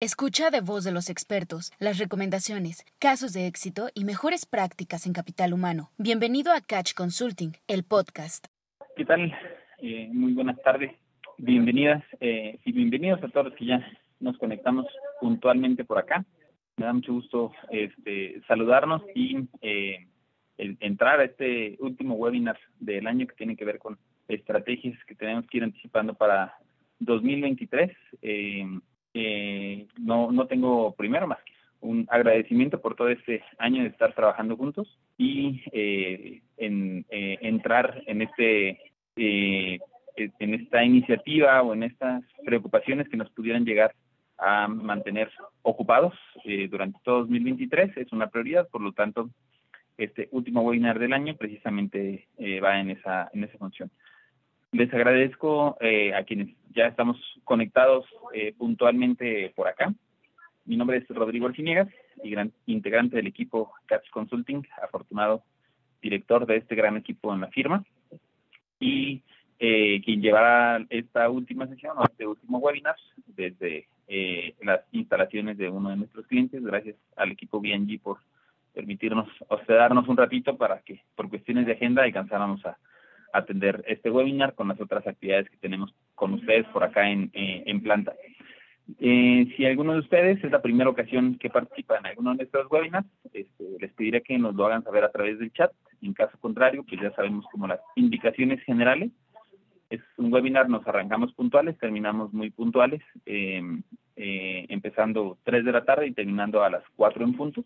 Escucha 0.00 0.50
de 0.50 0.60
voz 0.60 0.84
de 0.84 0.92
los 0.92 1.10
expertos 1.10 1.72
las 1.80 1.98
recomendaciones, 1.98 2.86
casos 3.00 3.32
de 3.32 3.48
éxito 3.48 3.88
y 3.96 4.04
mejores 4.04 4.46
prácticas 4.46 5.08
en 5.08 5.12
capital 5.12 5.52
humano. 5.52 5.90
Bienvenido 5.98 6.52
a 6.52 6.60
Catch 6.60 6.94
Consulting, 6.94 7.54
el 7.66 7.82
podcast. 7.82 8.46
¿Qué 8.94 9.04
tal? 9.04 9.36
Eh, 9.82 10.08
muy 10.12 10.34
buenas 10.34 10.56
tardes. 10.62 10.92
Bienvenidas 11.36 12.04
eh, 12.20 12.60
y 12.64 12.70
bienvenidos 12.70 13.20
a 13.24 13.28
todos 13.28 13.46
los 13.46 13.56
que 13.56 13.66
ya 13.66 13.84
nos 14.20 14.38
conectamos 14.38 14.86
puntualmente 15.20 15.84
por 15.84 15.98
acá. 15.98 16.24
Me 16.76 16.86
da 16.86 16.92
mucho 16.92 17.14
gusto 17.14 17.50
este, 17.68 18.40
saludarnos 18.46 19.02
y 19.16 19.48
eh, 19.62 20.06
entrar 20.58 21.18
a 21.18 21.24
este 21.24 21.76
último 21.80 22.14
webinar 22.14 22.56
del 22.78 23.08
año 23.08 23.26
que 23.26 23.34
tiene 23.34 23.56
que 23.56 23.64
ver 23.64 23.80
con 23.80 23.98
estrategias 24.28 24.96
que 25.06 25.16
tenemos 25.16 25.44
que 25.48 25.56
ir 25.56 25.64
anticipando 25.64 26.14
para 26.14 26.54
2023. 27.00 27.90
Eh, 28.22 28.64
eh, 29.20 29.86
no, 29.98 30.30
no 30.30 30.46
tengo 30.46 30.94
primero 30.94 31.26
más 31.26 31.38
que 31.44 31.52
un 31.80 32.06
agradecimiento 32.08 32.80
por 32.80 32.94
todo 32.94 33.08
este 33.08 33.42
año 33.58 33.82
de 33.82 33.88
estar 33.88 34.14
trabajando 34.14 34.56
juntos 34.56 34.98
y 35.16 35.62
eh, 35.72 36.40
en 36.56 37.04
entrar 37.10 38.02
en 38.06 38.22
este 38.22 38.80
en 39.16 40.54
esta 40.54 40.84
iniciativa 40.84 41.62
o 41.62 41.74
en 41.74 41.84
estas 41.84 42.22
preocupaciones 42.44 43.08
que 43.08 43.16
nos 43.16 43.30
pudieran 43.30 43.64
llegar 43.64 43.94
a 44.38 44.68
mantener 44.68 45.30
ocupados 45.62 46.14
durante 46.70 46.98
todo 47.04 47.20
2023 47.20 47.96
es 47.96 48.12
una 48.12 48.28
prioridad, 48.28 48.68
por 48.68 48.80
lo 48.80 48.92
tanto 48.92 49.30
este 49.96 50.28
último 50.30 50.62
webinar 50.62 50.98
del 50.98 51.12
año 51.12 51.36
precisamente 51.36 52.28
va 52.62 52.80
en 52.80 52.90
esa 52.90 53.28
en 53.32 53.44
esa 53.44 53.58
función. 53.58 53.90
Les 54.72 54.92
agradezco 54.92 55.78
eh, 55.80 56.12
a 56.14 56.24
quienes 56.24 56.54
ya 56.74 56.86
estamos 56.86 57.16
conectados 57.44 58.04
eh, 58.34 58.52
puntualmente 58.56 59.50
por 59.56 59.66
acá. 59.66 59.94
Mi 60.66 60.76
nombre 60.76 60.98
es 60.98 61.08
Rodrigo 61.08 61.46
Arciniegas 61.46 61.88
y 62.22 62.30
gran 62.30 62.52
integrante 62.66 63.16
del 63.16 63.26
equipo 63.26 63.72
Catch 63.86 64.10
Consulting, 64.10 64.66
afortunado 64.82 65.42
director 66.02 66.44
de 66.44 66.56
este 66.56 66.74
gran 66.74 66.98
equipo 66.98 67.32
en 67.32 67.40
la 67.40 67.48
firma. 67.48 67.82
Y 68.78 69.22
eh, 69.58 70.02
quien 70.04 70.20
llevará 70.20 70.84
esta 70.90 71.30
última 71.30 71.66
sesión 71.66 71.96
o 71.96 72.04
este 72.04 72.26
último 72.26 72.58
webinar 72.58 72.96
desde 73.26 73.88
las 74.62 74.80
instalaciones 74.92 75.58
de 75.58 75.68
uno 75.68 75.90
de 75.90 75.96
nuestros 75.96 76.26
clientes, 76.26 76.62
gracias 76.62 76.96
al 77.16 77.30
equipo 77.30 77.60
BNG 77.60 78.00
por 78.00 78.18
permitirnos 78.72 79.28
hospedarnos 79.48 80.08
un 80.08 80.16
ratito 80.16 80.56
para 80.56 80.80
que 80.80 81.02
por 81.14 81.28
cuestiones 81.28 81.66
de 81.66 81.72
agenda 81.72 82.04
alcanzáramos 82.04 82.64
a 82.64 82.78
atender 83.32 83.84
este 83.86 84.10
webinar 84.10 84.54
con 84.54 84.68
las 84.68 84.80
otras 84.80 85.06
actividades 85.06 85.48
que 85.50 85.56
tenemos 85.58 85.94
con 86.14 86.34
ustedes 86.34 86.66
por 86.68 86.84
acá 86.84 87.08
en, 87.10 87.30
eh, 87.32 87.62
en 87.66 87.82
planta. 87.82 88.14
Eh, 88.98 89.52
si 89.56 89.66
alguno 89.66 89.92
de 89.92 89.98
ustedes 89.98 90.42
es 90.42 90.50
la 90.50 90.62
primera 90.62 90.88
ocasión 90.88 91.36
que 91.38 91.50
participa 91.50 91.98
en 91.98 92.06
alguno 92.06 92.30
de 92.30 92.36
nuestros 92.38 92.70
webinars, 92.70 93.06
este, 93.32 93.64
les 93.78 93.92
pediré 93.92 94.22
que 94.22 94.38
nos 94.38 94.54
lo 94.54 94.66
hagan 94.66 94.82
saber 94.82 95.04
a 95.04 95.12
través 95.12 95.38
del 95.38 95.52
chat. 95.52 95.70
En 96.00 96.14
caso 96.14 96.38
contrario, 96.38 96.84
pues 96.88 97.00
ya 97.00 97.10
sabemos 97.12 97.44
como 97.52 97.66
las 97.66 97.80
indicaciones 97.96 98.62
generales. 98.62 99.10
Es 99.90 100.00
un 100.16 100.32
webinar, 100.32 100.68
nos 100.68 100.86
arrancamos 100.86 101.32
puntuales, 101.34 101.78
terminamos 101.78 102.32
muy 102.32 102.50
puntuales, 102.50 103.02
em, 103.26 103.82
eh, 104.16 104.66
empezando 104.68 105.38
3 105.44 105.64
de 105.64 105.72
la 105.72 105.84
tarde 105.84 106.06
y 106.06 106.12
terminando 106.12 106.62
a 106.62 106.70
las 106.70 106.82
4 106.96 107.24
en 107.24 107.34
punto. 107.34 107.64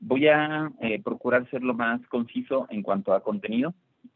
Voy 0.00 0.26
a 0.26 0.72
procurar 1.04 1.48
ser 1.50 1.62
lo 1.62 1.74
más 1.74 2.04
conciso 2.08 2.66
en 2.70 2.82
cuanto 2.82 3.12
a 3.12 3.22
contenido. 3.22 3.72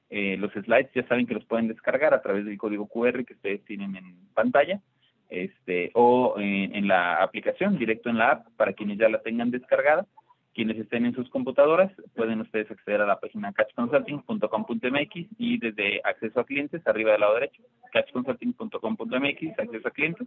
Eh, 0.09 0.37
los 0.37 0.53
slides 0.53 0.91
ya 0.95 1.07
saben 1.09 1.27
que 1.27 1.35
los 1.35 1.45
pueden 1.45 1.69
descargar 1.69 2.15
a 2.15 2.23
través 2.23 2.45
del 2.45 2.59
código 2.59 2.87
QR 2.87 3.25
que 3.25 3.35
ustedes 3.35 3.65
tienen 3.65 3.97
en 3.97 4.15
pantalla 4.35 4.81
este, 5.29 5.91
o 5.95 6.37
en, 6.39 6.87
la 6.87 7.23
aplicación, 7.23 7.79
directo 7.79 8.09
en 8.09 8.19
la 8.19 8.31
app, 8.31 8.47
para 8.57 8.73
quienes 8.73 8.99
ya 8.99 9.09
la 9.09 9.23
tengan 9.23 9.51
descargada. 9.51 10.07
Quienes 10.55 10.79
estén 10.79 11.05
en 11.05 11.15
sus 11.15 11.29
computadoras, 11.29 11.93
pueden 12.15 12.41
ustedes 12.41 12.71
acceder 12.71 13.03
a 13.03 13.07
la 13.07 13.21
página 13.21 13.53
catchconsulting.com.mx 13.53 15.27
y 15.37 15.59
desde 15.59 16.01
acceso 16.03 16.41
a 16.41 16.47
clientes, 16.47 16.81
arriba 16.87 17.13
del 17.13 17.21
lado 17.21 17.35
derecho, 17.35 17.63
catchconsulting.com.mx, 17.93 19.59
acceso 19.59 19.89
a 19.89 19.91
clientes, 19.91 20.27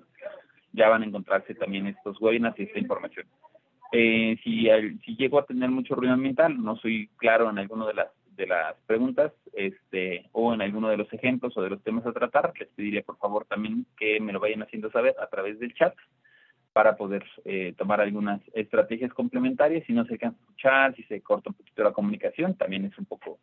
ya 0.74 0.88
van 0.88 1.02
a 1.02 1.06
encontrarse 1.08 1.56
también 1.56 1.88
estos 1.88 2.22
webinars 2.22 2.60
y 2.60 2.64
esta 2.64 2.78
información. 2.78 3.26
Eh, 3.92 4.38
si, 4.44 4.68
si 5.04 5.16
llego 5.16 5.40
a 5.40 5.46
tener 5.48 5.72
mucho 5.72 5.96
ruido 5.96 6.14
ambiental, 6.14 6.62
no 6.62 6.76
soy 6.76 7.10
claro 7.18 7.50
en 7.50 7.58
alguno 7.58 7.88
de 7.88 7.96
las 7.96 8.10
de 8.40 8.48
las 8.48 8.76
preguntas 8.88 9.34
este, 9.54 10.30
o 10.32 10.54
en 10.54 10.62
alguno 10.62 10.88
de 10.90 10.96
los 10.96 11.12
ejemplos 11.12 11.56
o 11.58 11.62
de 11.62 11.70
los 11.70 11.84
temas 11.84 12.06
a 12.06 12.14
tratar, 12.14 12.54
les 12.58 12.70
pediría 12.70 13.02
por 13.04 13.18
favor 13.18 13.46
también 13.46 13.86
que 13.98 14.20
me 14.22 14.32
lo 14.32 14.40
vayan 14.40 14.64
haciendo 14.64 14.90
saber 14.92 15.14
a 15.20 15.28
través 15.28 15.60
del 15.60 15.74
chat 15.74 15.94
para 16.72 16.96
poder 16.96 17.26
eh, 17.44 17.74
tomar 17.78 18.00
algunas 18.00 18.40
estrategias 18.54 19.14
complementarias. 19.14 19.84
Si 19.86 19.92
no 19.92 20.06
se 20.06 20.14
alcanza 20.14 20.40
escuchar, 20.40 20.96
si 20.96 21.04
se 21.04 21.20
corta 21.22 21.50
un 21.50 21.56
poquito 21.56 21.84
la 21.84 21.92
comunicación, 21.92 22.56
también 22.56 22.86
es 22.86 22.98
un 22.98 23.06
poco 23.06 23.40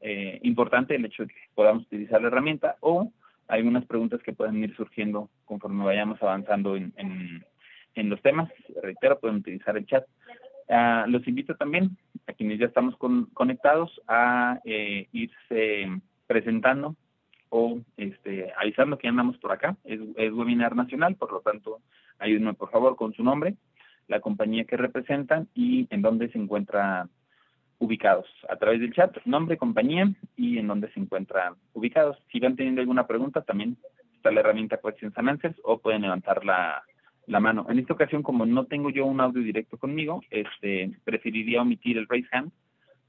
eh, 0.00 0.38
importante 0.42 0.94
el 0.94 1.04
hecho 1.04 1.24
de 1.24 1.28
que 1.28 1.40
podamos 1.54 1.82
utilizar 1.84 2.22
la 2.22 2.28
herramienta 2.28 2.76
o 2.80 3.12
algunas 3.48 3.84
preguntas 3.84 4.22
que 4.22 4.32
pueden 4.32 4.64
ir 4.64 4.74
surgiendo 4.76 5.28
conforme 5.44 5.84
vayamos 5.84 6.22
avanzando 6.22 6.74
en, 6.76 6.94
en, 6.96 7.44
en 7.96 8.08
los 8.08 8.22
temas. 8.22 8.50
Reitero, 8.82 9.20
pueden 9.20 9.36
utilizar 9.38 9.76
el 9.76 9.84
chat. 9.84 10.06
Ah, 10.68 11.06
los 11.08 11.26
invito 11.26 11.54
también 11.56 11.96
a 12.26 12.32
quienes 12.34 12.58
ya 12.58 12.66
estamos 12.66 12.94
conectados 13.32 14.00
a 14.06 14.60
eh, 14.64 15.08
irse 15.12 15.88
presentando 16.26 16.94
o 17.48 17.80
este, 17.96 18.52
avisando 18.58 18.98
que 18.98 19.08
andamos 19.08 19.38
por 19.38 19.52
acá. 19.52 19.76
Es, 19.84 20.00
webinar 20.32 20.76
nacional, 20.76 21.16
por 21.16 21.32
lo 21.32 21.40
tanto, 21.40 21.80
ayúdenme 22.18 22.54
por 22.54 22.70
favor 22.70 22.96
con 22.96 23.14
su 23.14 23.24
nombre, 23.24 23.54
la 24.08 24.20
compañía 24.20 24.64
que 24.64 24.76
representan 24.76 25.48
y 25.54 25.86
en 25.90 26.02
dónde 26.02 26.28
se 26.30 26.38
encuentran 26.38 27.08
ubicados. 27.78 28.26
A 28.50 28.56
través 28.56 28.80
del 28.80 28.92
chat, 28.92 29.16
nombre, 29.24 29.56
compañía 29.56 30.12
y 30.36 30.58
en 30.58 30.66
dónde 30.66 30.90
se 30.92 31.00
encuentran 31.00 31.54
ubicados. 31.72 32.18
Si 32.30 32.40
van 32.40 32.56
teniendo 32.56 32.82
alguna 32.82 33.06
pregunta, 33.06 33.40
también 33.42 33.78
está 34.14 34.30
la 34.30 34.40
herramienta 34.40 34.80
Questions 34.82 35.16
and 35.16 35.30
Answers 35.30 35.56
o 35.62 35.78
pueden 35.78 36.02
levantar 36.02 36.44
la, 36.44 36.82
la 37.28 37.40
mano. 37.40 37.66
En 37.68 37.78
esta 37.78 37.94
ocasión, 37.94 38.22
como 38.22 38.46
no 38.46 38.64
tengo 38.64 38.90
yo 38.90 39.06
un 39.06 39.20
audio 39.20 39.42
directo 39.42 39.76
conmigo, 39.76 40.22
este, 40.30 40.90
preferiría 41.04 41.62
omitir 41.62 41.98
el 41.98 42.08
raise 42.08 42.28
hand 42.32 42.50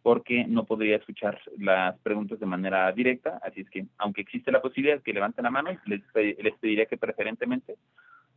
porque 0.02 0.46
no 0.48 0.66
podría 0.66 0.98
escuchar 0.98 1.40
las 1.58 1.98
preguntas 2.00 2.40
de 2.40 2.46
manera 2.46 2.92
directa, 2.92 3.40
así 3.44 3.62
es 3.62 3.70
que 3.70 3.86
aunque 3.98 4.22
existe 4.22 4.52
la 4.52 4.62
posibilidad 4.62 5.02
que 5.02 5.14
levanten 5.14 5.44
la 5.44 5.52
mano, 5.52 5.72
les, 5.86 6.02
les 6.16 6.54
pediría 6.58 6.86
que 6.86 6.98
preferentemente 6.98 7.76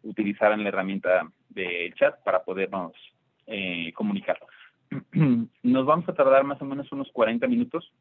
utilizaran 0.03 0.62
la 0.62 0.71
herramienta 0.71 1.28
del 1.48 1.94
chat 1.94 2.16
para 2.25 2.42
podernos 2.42 2.92
eh, 3.47 3.92
comunicar. 3.94 4.38
Nos 5.62 5.87
vamos 5.87 6.09
a 6.09 6.15
tardar 6.15 6.44
más 6.44 6.60
o 6.60 6.65
menos 6.65 6.91
unos 6.92 7.10
40 7.12 7.47
minutos 7.47 7.92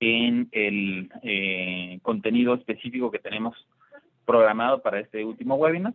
en 0.00 0.48
el 0.52 1.10
eh, 1.22 1.98
contenido 2.02 2.54
específico 2.54 3.10
que 3.10 3.18
tenemos 3.18 3.56
programado 4.24 4.82
para 4.82 5.00
este 5.00 5.24
último 5.24 5.56
webinar. 5.56 5.94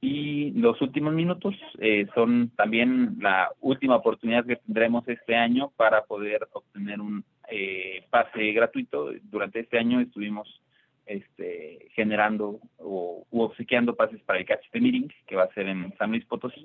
Y 0.00 0.50
los 0.52 0.80
últimos 0.82 1.14
minutos 1.14 1.54
eh, 1.78 2.06
son 2.14 2.50
también 2.50 3.16
la 3.20 3.50
última 3.60 3.96
oportunidad 3.96 4.44
que 4.44 4.56
tendremos 4.56 5.08
este 5.08 5.34
año 5.34 5.72
para 5.76 6.04
poder 6.04 6.46
obtener 6.52 7.00
un 7.00 7.24
eh, 7.48 8.04
pase 8.10 8.52
gratuito. 8.52 9.10
Durante 9.22 9.60
este 9.60 9.78
año 9.78 10.00
estuvimos 10.00 10.60
este, 11.06 11.88
generando 11.94 12.60
o 12.78 13.24
obsequiando 13.30 13.94
pases 13.94 14.20
para 14.22 14.38
el 14.38 14.44
Catch 14.44 14.70
the 14.72 14.80
Meeting, 14.80 15.08
que 15.26 15.36
va 15.36 15.44
a 15.44 15.54
ser 15.54 15.68
en 15.68 15.96
San 15.96 16.10
Luis 16.10 16.24
Potosí, 16.26 16.64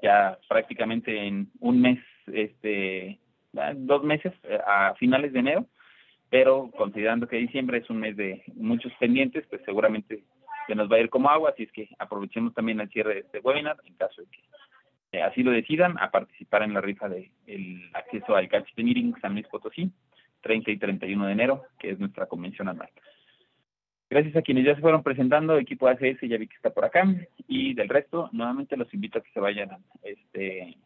ya 0.00 0.38
prácticamente 0.48 1.26
en 1.26 1.48
un 1.60 1.80
mes, 1.80 1.98
este, 2.32 3.18
dos 3.74 4.02
meses 4.02 4.32
eh, 4.44 4.58
a 4.66 4.94
finales 4.94 5.32
de 5.32 5.40
enero, 5.40 5.66
pero 6.30 6.70
considerando 6.76 7.28
que 7.28 7.36
diciembre 7.36 7.78
es 7.78 7.90
un 7.90 7.98
mes 7.98 8.16
de 8.16 8.42
muchos 8.54 8.92
pendientes, 8.98 9.44
pues 9.50 9.60
seguramente 9.64 10.22
que 10.72 10.76
nos 10.76 10.90
va 10.90 10.96
a 10.96 11.00
ir 11.00 11.10
como 11.10 11.28
agua, 11.28 11.50
así 11.50 11.64
es 11.64 11.72
que 11.72 11.86
aprovechemos 11.98 12.54
también 12.54 12.80
el 12.80 12.88
cierre 12.88 13.12
de 13.12 13.20
este 13.20 13.40
webinar, 13.40 13.76
en 13.84 13.92
caso 13.92 14.22
de 14.22 14.28
que 14.28 15.18
eh, 15.18 15.22
así 15.22 15.42
lo 15.42 15.50
decidan, 15.50 15.98
a 15.98 16.10
participar 16.10 16.62
en 16.62 16.72
la 16.72 16.80
rifa 16.80 17.10
de 17.10 17.30
el 17.46 17.90
acceso 17.92 18.34
al 18.34 18.48
Catch 18.48 18.72
the 18.74 18.82
Meeting 18.82 19.14
San 19.20 19.34
Luis 19.34 19.46
Potosí, 19.48 19.92
30 20.40 20.70
y 20.70 20.78
31 20.78 21.26
de 21.26 21.32
enero, 21.32 21.64
que 21.78 21.90
es 21.90 21.98
nuestra 21.98 22.24
convención 22.24 22.70
anual. 22.70 22.88
Gracias 24.08 24.34
a 24.34 24.40
quienes 24.40 24.64
ya 24.64 24.74
se 24.74 24.80
fueron 24.80 25.02
presentando, 25.02 25.58
equipo 25.58 25.88
ACS 25.88 26.22
ya 26.22 26.38
vi 26.38 26.46
que 26.46 26.56
está 26.56 26.70
por 26.70 26.86
acá, 26.86 27.04
y 27.46 27.74
del 27.74 27.90
resto, 27.90 28.30
nuevamente 28.32 28.78
los 28.78 28.92
invito 28.94 29.18
a 29.18 29.22
que 29.22 29.30
se 29.32 29.40
vayan 29.40 29.76
este, 30.02 30.78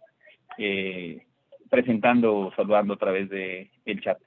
eh, 0.58 1.24
presentando 1.70 2.36
o 2.36 2.54
saludando 2.56 2.94
a 2.94 2.98
través 2.98 3.30
de 3.30 3.70
el 3.84 4.00
chat. 4.00 4.18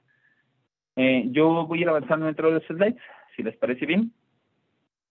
Eh, 0.96 1.24
yo 1.26 1.66
voy 1.66 1.80
a 1.80 1.82
ir 1.82 1.88
avanzando 1.90 2.24
dentro 2.24 2.48
de 2.48 2.54
los 2.54 2.64
slides, 2.64 2.96
si 3.36 3.42
les 3.42 3.58
parece 3.58 3.84
bien 3.84 4.10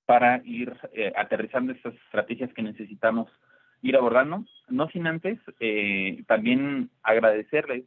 para 0.10 0.42
ir 0.44 0.76
eh, 0.94 1.14
aterrizando 1.16 1.72
estas 1.72 1.94
estrategias 1.94 2.52
que 2.56 2.64
necesitamos 2.64 3.28
ir 3.84 3.96
abordando. 3.96 4.44
No 4.68 4.90
sin 4.90 5.06
antes 5.06 5.38
eh, 5.60 6.24
también 6.26 6.90
agradecerles 7.04 7.84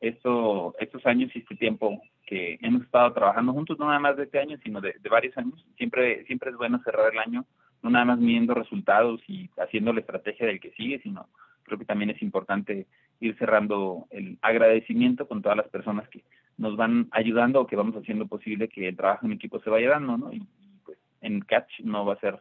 esto, 0.00 0.74
estos 0.80 1.06
años 1.06 1.30
y 1.32 1.38
este 1.38 1.54
tiempo 1.54 2.02
que 2.26 2.58
hemos 2.60 2.82
estado 2.82 3.12
trabajando 3.12 3.52
juntos, 3.52 3.78
no 3.78 3.86
nada 3.86 4.00
más 4.00 4.16
de 4.16 4.24
este 4.24 4.40
año, 4.40 4.58
sino 4.64 4.80
de, 4.80 4.96
varios 5.08 5.38
años. 5.38 5.64
Siempre, 5.76 6.24
siempre 6.24 6.50
es 6.50 6.56
bueno 6.56 6.80
cerrar 6.82 7.12
el 7.12 7.20
año 7.20 7.44
no 7.84 7.90
nada 7.90 8.04
más 8.04 8.18
midiendo 8.18 8.54
resultados 8.54 9.20
y 9.28 9.48
haciendo 9.56 9.92
la 9.92 10.00
estrategia 10.00 10.48
del 10.48 10.58
que 10.58 10.72
sigue, 10.72 10.98
sino 11.04 11.28
creo 11.62 11.78
que 11.78 11.84
también 11.84 12.10
es 12.10 12.20
importante 12.20 12.88
ir 13.20 13.38
cerrando 13.38 14.08
el 14.10 14.38
agradecimiento 14.42 15.28
con 15.28 15.40
todas 15.40 15.58
las 15.58 15.68
personas 15.68 16.08
que 16.08 16.24
nos 16.58 16.76
van 16.76 17.06
ayudando 17.12 17.60
o 17.60 17.66
que 17.68 17.76
vamos 17.76 17.94
haciendo 17.94 18.26
posible 18.26 18.68
que 18.68 18.88
el 18.88 18.96
trabajo 18.96 19.26
en 19.26 19.32
equipo 19.32 19.60
se 19.60 19.70
vaya 19.70 19.90
dando, 19.90 20.16
¿no? 20.16 20.32
Y 20.32 20.42
en 21.24 21.40
Catch 21.40 21.80
no 21.80 22.04
va 22.04 22.14
a 22.14 22.20
ser 22.20 22.38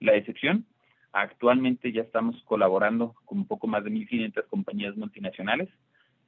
la 0.00 0.14
excepción. 0.14 0.66
Actualmente 1.12 1.92
ya 1.92 2.02
estamos 2.02 2.42
colaborando 2.44 3.14
con 3.26 3.38
un 3.38 3.46
poco 3.46 3.66
más 3.66 3.84
de 3.84 3.90
1.500 3.90 4.46
compañías 4.48 4.96
multinacionales 4.96 5.68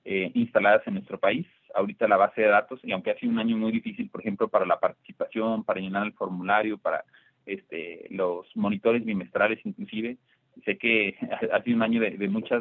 eh, 0.04 0.30
instaladas 0.34 0.86
en 0.86 0.94
nuestro 0.94 1.18
país. 1.18 1.46
Ahorita 1.74 2.06
la 2.06 2.18
base 2.18 2.42
de 2.42 2.48
datos, 2.48 2.78
y 2.84 2.92
aunque 2.92 3.10
ha 3.10 3.18
sido 3.18 3.32
un 3.32 3.38
año 3.38 3.56
muy 3.56 3.72
difícil, 3.72 4.10
por 4.10 4.20
ejemplo, 4.20 4.48
para 4.48 4.66
la 4.66 4.78
participación, 4.78 5.64
para 5.64 5.80
llenar 5.80 6.06
el 6.06 6.12
formulario, 6.12 6.78
para 6.78 7.04
este, 7.46 8.06
los 8.10 8.46
monitores 8.54 9.04
bimestrales 9.04 9.58
inclusive, 9.64 10.18
sé 10.64 10.76
que 10.78 11.16
ha 11.52 11.62
sido 11.62 11.76
un 11.76 11.82
año 11.82 12.00
de, 12.00 12.28
mucha 12.28 12.60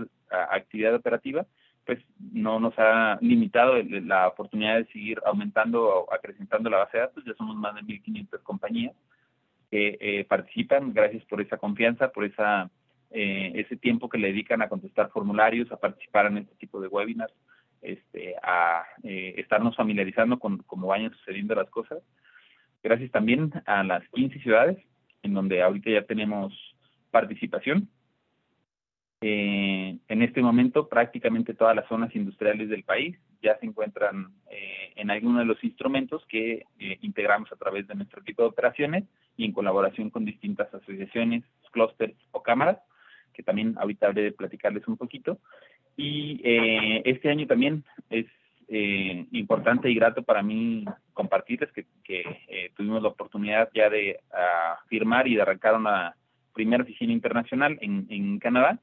actividad 0.49 0.95
operativa, 0.95 1.45
pues 1.85 1.99
no 2.31 2.59
nos 2.61 2.73
ha 2.77 3.17
limitado 3.21 3.75
la 3.83 4.29
oportunidad 4.29 4.77
de 4.77 4.85
seguir 4.85 5.19
aumentando 5.25 5.83
o 5.83 6.13
acrecentando 6.13 6.69
la 6.69 6.77
base 6.77 6.97
de 6.97 7.03
datos. 7.03 7.25
Ya 7.25 7.33
somos 7.33 7.57
más 7.57 7.75
de 7.75 7.81
1.500 7.81 8.41
compañías 8.43 8.95
que 9.73 9.97
eh, 9.99 10.23
participan. 10.25 10.93
Gracias 10.93 11.25
por 11.25 11.41
esa 11.41 11.57
confianza, 11.57 12.11
por 12.11 12.25
esa 12.25 12.69
eh, 13.09 13.53
ese 13.55 13.75
tiempo 13.75 14.07
que 14.07 14.19
le 14.19 14.27
dedican 14.27 14.61
a 14.61 14.69
contestar 14.69 15.09
formularios, 15.09 15.71
a 15.71 15.77
participar 15.77 16.27
en 16.27 16.37
este 16.37 16.53
tipo 16.57 16.79
de 16.79 16.89
webinars, 16.89 17.33
este, 17.81 18.35
a 18.43 18.83
eh, 19.01 19.33
estarnos 19.37 19.75
familiarizando 19.75 20.37
con 20.37 20.59
cómo 20.59 20.87
vayan 20.87 21.11
sucediendo 21.13 21.55
las 21.55 21.71
cosas. 21.71 22.03
Gracias 22.83 23.09
también 23.09 23.51
a 23.65 23.83
las 23.83 24.07
15 24.09 24.39
ciudades 24.41 24.77
en 25.23 25.33
donde 25.33 25.63
ahorita 25.63 25.89
ya 25.89 26.03
tenemos 26.03 26.53
participación. 27.09 27.89
Eh, 29.21 29.97
en 30.07 30.21
este 30.21 30.41
momento 30.41 30.87
prácticamente 30.87 31.55
todas 31.55 31.75
las 31.75 31.87
zonas 31.87 32.13
industriales 32.15 32.69
del 32.69 32.83
país 32.83 33.17
ya 33.41 33.57
se 33.57 33.65
encuentran 33.65 34.33
eh, 34.51 34.91
en 34.97 35.09
alguno 35.09 35.39
de 35.39 35.45
los 35.45 35.63
instrumentos 35.63 36.25
que 36.27 36.65
eh, 36.77 36.97
integramos 37.01 37.51
a 37.51 37.55
través 37.55 37.87
de 37.87 37.95
nuestro 37.95 38.21
equipo 38.21 38.43
de 38.43 38.49
operaciones 38.49 39.05
y 39.37 39.45
en 39.45 39.51
colaboración 39.51 40.09
con 40.09 40.25
distintas 40.25 40.73
asociaciones, 40.73 41.43
clústeres 41.71 42.15
o 42.31 42.43
cámaras, 42.43 42.77
que 43.33 43.43
también 43.43 43.75
ahorita 43.77 44.07
habré 44.07 44.23
de 44.23 44.31
platicarles 44.31 44.87
un 44.87 44.97
poquito. 44.97 45.39
Y 45.97 46.41
este 46.43 47.29
año 47.29 47.47
también 47.47 47.83
es 48.09 48.25
importante 49.31 49.89
y 49.89 49.95
grato 49.95 50.23
para 50.23 50.41
mí 50.41 50.85
compartirles 51.13 51.71
que, 51.71 51.85
que 52.03 52.23
tuvimos 52.75 53.01
la 53.01 53.09
oportunidad 53.09 53.69
ya 53.73 53.89
de 53.89 54.19
ah, 54.31 54.79
firmar 54.87 55.27
y 55.27 55.35
de 55.35 55.41
arrancar 55.41 55.75
una 55.75 56.15
primera 56.53 56.83
oficina 56.83 57.13
internacional 57.13 57.77
en, 57.81 58.07
en 58.09 58.39
Canadá, 58.39 58.79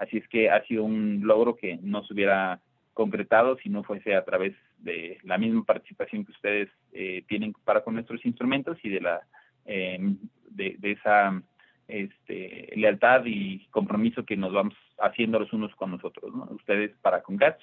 Así 0.00 0.16
es 0.16 0.26
que 0.28 0.48
ha 0.48 0.64
sido 0.64 0.82
un 0.82 1.20
logro 1.24 1.56
que 1.56 1.78
no 1.82 2.02
se 2.04 2.14
hubiera 2.14 2.58
concretado 2.94 3.58
si 3.58 3.68
no 3.68 3.82
fuese 3.84 4.16
a 4.16 4.24
través 4.24 4.54
de 4.78 5.18
la 5.24 5.36
misma 5.36 5.62
participación 5.62 6.24
que 6.24 6.32
ustedes 6.32 6.70
eh, 6.92 7.22
tienen 7.28 7.52
para 7.64 7.84
con 7.84 7.94
nuestros 7.94 8.24
instrumentos 8.24 8.78
y 8.82 8.88
de 8.88 9.02
la 9.02 9.20
em, 9.64 10.18
de, 10.50 10.76
esa 10.82 11.42
este, 11.88 12.72
lealtad 12.76 13.22
y 13.24 13.66
compromiso 13.70 14.24
que 14.24 14.36
nos 14.36 14.52
vamos 14.52 14.74
haciendo 14.98 15.38
los 15.38 15.52
unos 15.52 15.74
con 15.76 15.92
nosotros, 15.92 16.32
Ustedes 16.50 16.92
para 17.02 17.22
con 17.22 17.36
GATS, 17.36 17.62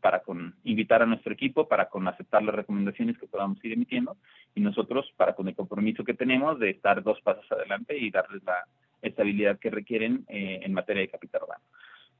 para 0.00 0.20
con 0.20 0.54
invitar 0.64 1.02
a 1.02 1.06
nuestro 1.06 1.32
equipo, 1.32 1.68
para 1.68 1.88
con 1.88 2.06
aceptar 2.08 2.42
las 2.42 2.54
recomendaciones 2.54 3.16
que 3.18 3.28
podamos 3.28 3.64
ir 3.64 3.72
emitiendo 3.72 4.16
y 4.54 4.60
nosotros 4.60 5.10
para 5.16 5.34
con 5.34 5.48
el 5.48 5.54
compromiso 5.54 6.04
que 6.04 6.14
tenemos 6.14 6.58
de 6.58 6.70
estar 6.70 7.02
dos 7.02 7.20
pasos 7.22 7.50
adelante 7.52 7.96
y 7.96 8.10
darles 8.10 8.42
la 8.44 8.66
estabilidad 9.00 9.58
que 9.58 9.70
requieren 9.70 10.24
eh, 10.28 10.60
en 10.62 10.72
materia 10.72 11.02
de 11.02 11.08
capital 11.08 11.42
urbano. 11.44 11.62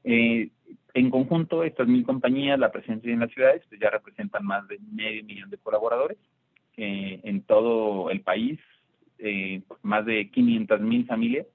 Eh, 0.05 0.49
en 0.93 1.09
conjunto, 1.09 1.63
estas 1.63 1.87
mil 1.87 2.05
compañías, 2.05 2.59
la 2.59 2.71
presencia 2.71 3.11
en 3.11 3.19
las 3.19 3.31
ciudades, 3.31 3.63
pues 3.69 3.79
ya 3.79 3.89
representan 3.89 4.45
más 4.45 4.67
de 4.67 4.79
medio 4.91 5.23
millón 5.23 5.49
de 5.49 5.57
colaboradores 5.57 6.17
eh, 6.77 7.19
en 7.23 7.41
todo 7.43 8.09
el 8.09 8.21
país, 8.21 8.59
más 9.81 10.05
de 10.05 10.29
500 10.29 10.81
mil 10.81 11.05
familias, 11.05 11.47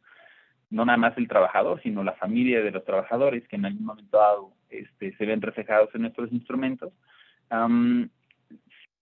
no 0.70 0.84
nada 0.84 0.98
más 0.98 1.16
el 1.16 1.28
trabajador, 1.28 1.80
sino 1.82 2.04
la 2.04 2.12
familia 2.14 2.62
de 2.62 2.70
los 2.70 2.84
trabajadores 2.84 3.46
que 3.48 3.56
en 3.56 3.66
algún 3.66 3.84
momento 3.84 4.18
dado 4.18 4.52
este, 4.70 5.16
se 5.16 5.26
ven 5.26 5.40
reflejados 5.40 5.94
en 5.94 6.02
nuestros 6.02 6.30
instrumentos 6.32 6.92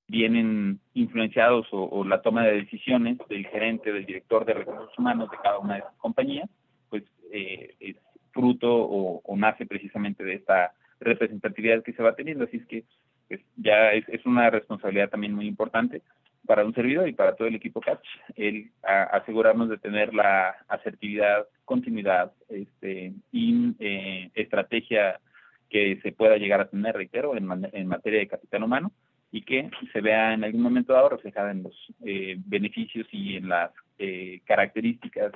vienen 0.08 0.80
influenciados 0.94 1.66
o, 1.72 2.04
la 2.04 2.22
toma 2.22 2.44
de 2.44 2.62
decisiones 2.62 3.18
del 3.28 3.46
gerente, 3.46 3.92
del 3.92 4.06
director 4.06 4.44
de 4.44 4.54
recursos 4.54 4.96
humanos 4.98 5.30
de 5.30 5.36
cada 5.42 5.58
una 5.58 5.74
de 5.74 5.80
esas 5.80 5.96
compañías, 5.96 6.48
pues 6.88 7.02
eh, 7.32 7.74
es 7.80 7.96
fruto 8.32 8.68
o, 8.72 9.36
nace 9.36 9.66
precisamente 9.66 10.22
de 10.22 10.34
esta 10.34 10.72
representatividad 11.00 11.82
que 11.82 11.92
se 11.92 12.02
va 12.02 12.14
teniendo. 12.14 12.44
Así 12.44 12.58
es 12.58 12.66
que 12.66 12.84
pues, 13.28 13.40
ya 13.56 13.92
es, 13.92 14.24
una 14.24 14.48
responsabilidad 14.50 15.10
también 15.10 15.34
muy 15.34 15.46
importante 15.46 16.02
para 16.46 16.64
un 16.64 16.75
servidor 16.75 17.08
y 17.08 17.12
para 17.12 17.34
todo 17.34 17.48
el 17.48 17.54
equipo 17.54 17.81
Catch, 17.81 18.06
el 18.37 18.70
asegurarnos 18.82 19.69
de 19.69 19.78
tener 19.78 20.14
la 20.14 20.56
asertividad, 20.69 21.46
continuidad 21.64 22.32
este, 22.48 23.12
y 23.32 23.75
eh, 23.78 24.31
estrategia 24.34 25.20
que 25.69 25.98
se 26.02 26.12
pueda 26.12 26.37
llegar 26.37 26.60
a 26.60 26.69
tener, 26.69 26.94
reitero, 26.94 27.37
en, 27.37 27.69
en 27.72 27.87
materia 27.88 28.20
de 28.20 28.28
capital 28.28 28.62
humano, 28.62 28.93
y 29.32 29.43
que 29.43 29.70
se 29.93 30.00
vea 30.00 30.32
en 30.32 30.44
algún 30.44 30.62
momento 30.62 30.93
dado 30.93 31.10
reflejada 31.10 31.50
en 31.50 31.64
los 31.64 31.75
eh, 32.04 32.37
beneficios 32.38 33.06
y 33.10 33.37
en 33.37 33.49
las 33.49 33.70
eh, 33.99 34.40
características 34.44 35.32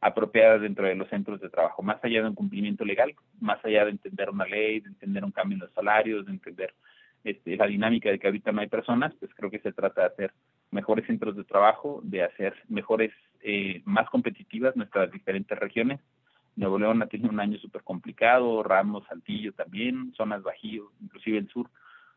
apropiadas 0.00 0.60
dentro 0.60 0.86
de 0.86 0.94
los 0.94 1.08
centros 1.08 1.40
de 1.40 1.48
trabajo, 1.48 1.82
más 1.82 2.02
allá 2.04 2.22
de 2.22 2.28
un 2.28 2.34
cumplimiento 2.34 2.84
legal, 2.84 3.14
más 3.40 3.64
allá 3.64 3.84
de 3.84 3.92
entender 3.92 4.30
una 4.30 4.44
ley, 4.44 4.80
de 4.80 4.88
entender 4.88 5.24
un 5.24 5.32
cambio 5.32 5.56
en 5.56 5.60
los 5.60 5.72
salarios, 5.72 6.26
de 6.26 6.32
entender 6.32 6.74
este, 7.24 7.56
la 7.56 7.66
dinámica 7.66 8.10
de 8.10 8.18
que 8.18 8.26
ahorita 8.26 8.52
no 8.52 8.60
hay 8.60 8.68
personas, 8.68 9.14
pues 9.18 9.32
creo 9.34 9.50
que 9.50 9.58
se 9.60 9.72
trata 9.72 10.02
de 10.02 10.06
hacer 10.08 10.32
mejores 10.70 11.06
centros 11.06 11.36
de 11.36 11.44
trabajo, 11.44 12.00
de 12.02 12.22
hacer 12.22 12.54
mejores, 12.68 13.12
eh, 13.42 13.82
más 13.84 14.08
competitivas 14.10 14.76
nuestras 14.76 15.10
diferentes 15.10 15.58
regiones. 15.58 16.00
Nuevo 16.56 16.78
León 16.78 17.02
ha 17.02 17.06
tenido 17.06 17.30
un 17.30 17.40
año 17.40 17.58
súper 17.58 17.82
complicado, 17.82 18.62
Ramos, 18.62 19.06
Saltillo 19.06 19.52
también, 19.52 20.12
zonas 20.16 20.42
Bajío, 20.42 20.90
inclusive 21.00 21.38
el 21.38 21.48
sur 21.48 21.70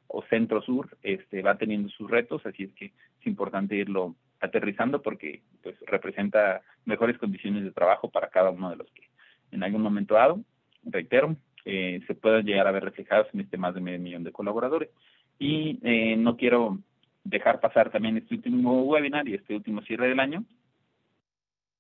o 0.08 0.24
centro-sur 0.24 0.98
este, 1.04 1.42
va 1.42 1.58
teniendo 1.58 1.90
sus 1.90 2.10
retos, 2.10 2.46
así 2.46 2.64
es 2.64 2.74
que 2.74 2.86
es 2.86 3.28
importante 3.28 3.76
irlo 3.76 4.16
aterrizando 4.42 5.02
porque 5.02 5.42
pues 5.64 5.76
representa 5.86 6.62
mejores 6.86 7.18
condiciones 7.18 7.64
de 7.64 7.72
trabajo 7.72 8.10
para 8.10 8.30
cada 8.30 8.50
uno 8.50 8.72
de 8.72 8.76
los 8.78 8.92
que 8.92 9.04
en 9.52 9.64
algún 9.64 9.82
momento 9.82 10.16
dado, 10.16 10.42
reitero, 10.84 11.36
eh, 11.66 12.02
se 12.08 12.16
puedan 12.16 12.46
llegar 12.46 12.68
a 12.68 12.72
ver 12.72 12.84
reflejados 12.84 13.28
en 13.34 13.42
este 13.42 13.58
más 13.58 13.74
de 13.74 13.82
medio 13.82 14.00
millón 14.00 14.24
de 14.24 14.32
colaboradores. 14.32 14.90
Y 15.40 15.80
eh, 15.84 16.16
no 16.18 16.38
quiero 16.38 16.80
dejar 17.24 17.60
pasar 17.60 17.92
también 17.92 18.18
este 18.18 18.36
último 18.36 18.84
webinar 18.84 19.28
y 19.28 19.36
este 19.36 19.56
último 19.56 19.82
cierre 19.82 20.08
del 20.08 20.20
año 20.20 20.44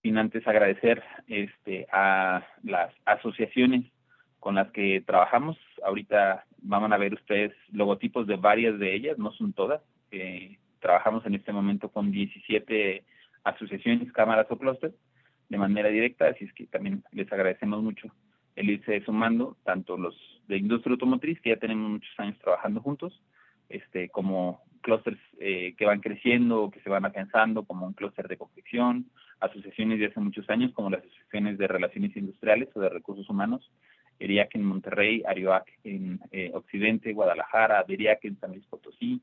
sin 0.01 0.17
antes 0.17 0.47
agradecer 0.47 1.03
este, 1.27 1.87
a 1.91 2.45
las 2.63 2.93
asociaciones 3.05 3.85
con 4.39 4.55
las 4.55 4.71
que 4.71 5.03
trabajamos. 5.05 5.57
Ahorita 5.83 6.45
van 6.57 6.91
a 6.91 6.97
ver 6.97 7.13
ustedes 7.13 7.53
logotipos 7.71 8.25
de 8.27 8.35
varias 8.35 8.79
de 8.79 8.95
ellas, 8.95 9.17
no 9.17 9.31
son 9.33 9.53
todas. 9.53 9.81
Eh, 10.11 10.57
trabajamos 10.79 11.25
en 11.25 11.35
este 11.35 11.53
momento 11.53 11.89
con 11.89 12.11
17 12.11 13.03
asociaciones, 13.43 14.11
cámaras 14.11 14.47
o 14.49 14.57
clústeres 14.57 14.95
de 15.49 15.57
manera 15.57 15.89
directa, 15.89 16.27
así 16.27 16.45
es 16.45 16.53
que 16.53 16.65
también 16.65 17.03
les 17.11 17.31
agradecemos 17.31 17.83
mucho 17.83 18.07
el 18.55 18.69
irse 18.69 19.01
sumando, 19.01 19.57
tanto 19.63 19.97
los 19.97 20.15
de 20.47 20.57
industria 20.57 20.93
automotriz, 20.93 21.39
que 21.41 21.51
ya 21.51 21.57
tenemos 21.57 21.89
muchos 21.89 22.19
años 22.19 22.37
trabajando 22.39 22.81
juntos, 22.81 23.21
este 23.69 24.09
como 24.09 24.61
clústeres 24.81 25.19
eh, 25.39 25.75
que 25.77 25.85
van 25.85 26.01
creciendo, 26.01 26.71
que 26.71 26.81
se 26.81 26.89
van 26.89 27.05
afianzando, 27.05 27.63
como 27.63 27.85
un 27.85 27.93
clúster 27.93 28.27
de 28.27 28.37
confección, 28.37 29.05
asociaciones 29.39 29.99
de 29.99 30.07
hace 30.07 30.19
muchos 30.19 30.49
años, 30.49 30.71
como 30.73 30.89
las 30.89 31.01
asociaciones 31.01 31.57
de 31.57 31.67
relaciones 31.67 32.15
industriales 32.17 32.69
o 32.75 32.79
de 32.79 32.89
recursos 32.89 33.29
humanos, 33.29 33.71
ERIAC 34.19 34.55
en 34.55 34.65
Monterrey, 34.65 35.23
ARIOAC 35.25 35.67
en 35.83 36.19
eh, 36.31 36.51
Occidente, 36.53 37.13
Guadalajara, 37.13 37.83
DERIAC 37.87 38.25
en 38.25 38.39
San 38.39 38.51
Luis 38.51 38.65
Potosí, 38.67 39.21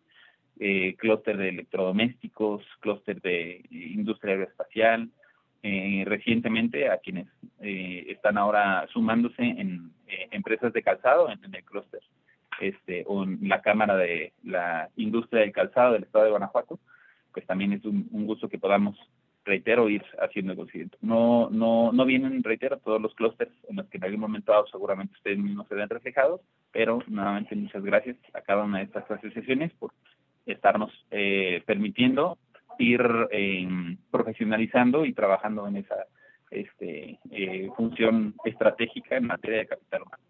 eh, 0.61 0.97
clúster 0.97 1.37
de 1.37 1.51
electrodomésticos, 1.51 2.65
clúster 2.81 3.21
de 3.21 3.57
eh, 3.57 3.67
industria 3.71 4.35
aeroespacial, 4.35 5.09
eh, 5.62 6.05
recientemente 6.07 6.88
a 6.88 6.99
quienes 6.99 7.27
están 7.61 8.38
ahora 8.38 8.87
sumándose 8.93 9.43
en 9.43 9.91
empresas 10.31 10.73
de 10.73 10.83
calzado 10.83 11.29
en, 11.29 11.41
el 11.53 11.65
clúster, 11.65 12.00
este, 12.61 13.05
o 13.07 13.25
en 13.25 13.49
la 13.49 13.61
Cámara 13.62 13.97
de 13.97 14.33
la 14.45 14.88
Industria 14.97 15.41
del 15.43 15.53
Calzado 15.53 15.95
del 15.95 16.05
Estado 16.05 16.25
de 16.25 16.31
Guanajuato, 16.31 16.79
pues 17.33 17.45
también 17.47 17.73
es 17.73 17.85
un 17.85 18.27
gusto 18.27 18.49
que 18.49 18.59
podamos 18.59 18.97
reitero, 19.49 19.88
ir 19.88 20.05
haciendo 20.21 20.55
el. 20.55 20.97
No, 21.00 21.49
no, 21.50 21.91
no 21.91 22.05
vienen, 22.05 22.45
reitero, 22.45 22.79
todos 22.79 23.00
los 23.00 23.15
clústeres 23.15 23.53
en 23.69 23.77
los 23.77 23.87
que 23.88 23.97
en 23.97 24.05
algún 24.05 24.21
momento 24.21 24.53
dado 24.53 24.67
seguramente 24.69 25.15
ustedes 25.15 25.38
mismos 25.38 25.67
se 25.67 25.75
ven 25.75 25.88
reflejados, 25.88 26.41
pero 26.71 27.03
nuevamente 27.09 27.57
muchas 27.57 27.83
gracias 27.83 28.17
a 28.35 28.43
cada 28.43 28.62
una 28.62 28.79
de 28.79 28.85
estas 28.85 29.11
asociaciones 29.11 29.73
por 29.75 29.93
estarnos 30.47 30.93
eh, 31.11 31.62
permitiendo 31.67 32.38
ir 32.79 33.01
em, 33.31 33.97
profesionalizando 34.11 35.05
y 35.05 35.13
trabajando 35.13 35.67
en 35.67 35.79
esa 35.79 36.07
este, 36.51 37.19
eh, 37.31 37.69
función 37.77 38.35
estratégica 38.45 39.17
en 39.17 39.27
materia 39.27 39.59
de 39.59 39.67
capital 39.67 40.03
humano. 40.03 40.25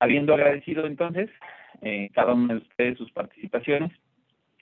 Habiendo 0.00 0.34
agradecido 0.34 0.86
entonces 0.86 1.30
eh, 1.82 2.10
cada 2.12 2.34
uno 2.34 2.54
de 2.54 2.60
ustedes 2.60 2.98
sus 2.98 3.10
participaciones, 3.12 3.92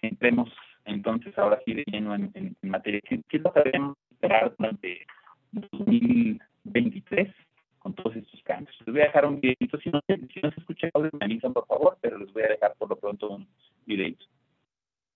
entremos 0.02 0.50
entonces 0.84 1.36
ahora 1.38 1.60
sí 1.64 1.74
de 1.74 1.84
lleno 1.86 2.14
en, 2.14 2.56
materia. 2.62 3.00
¿Qué, 3.08 3.20
¿Qué, 3.28 3.38
debemos 3.38 3.96
esperar 4.10 4.54
durante 4.58 5.06
2023 5.52 7.32
con 7.78 7.94
todos 7.94 8.16
estos 8.16 8.42
cambios? 8.42 8.76
Les 8.80 8.92
voy 8.92 9.02
a 9.02 9.06
dejar 9.06 9.26
un 9.26 9.40
videito, 9.40 9.78
si 9.78 9.90
no, 9.90 10.00
si 10.06 10.40
no 10.42 10.50
se 10.50 10.60
escucha 10.60 10.88
me 10.94 11.24
avisan 11.24 11.52
por 11.52 11.66
favor, 11.66 11.98
pero 12.00 12.18
les 12.18 12.32
voy 12.32 12.42
a 12.42 12.48
dejar 12.48 12.74
por 12.78 12.88
lo 12.88 12.96
pronto 12.96 13.30
un. 13.30 13.48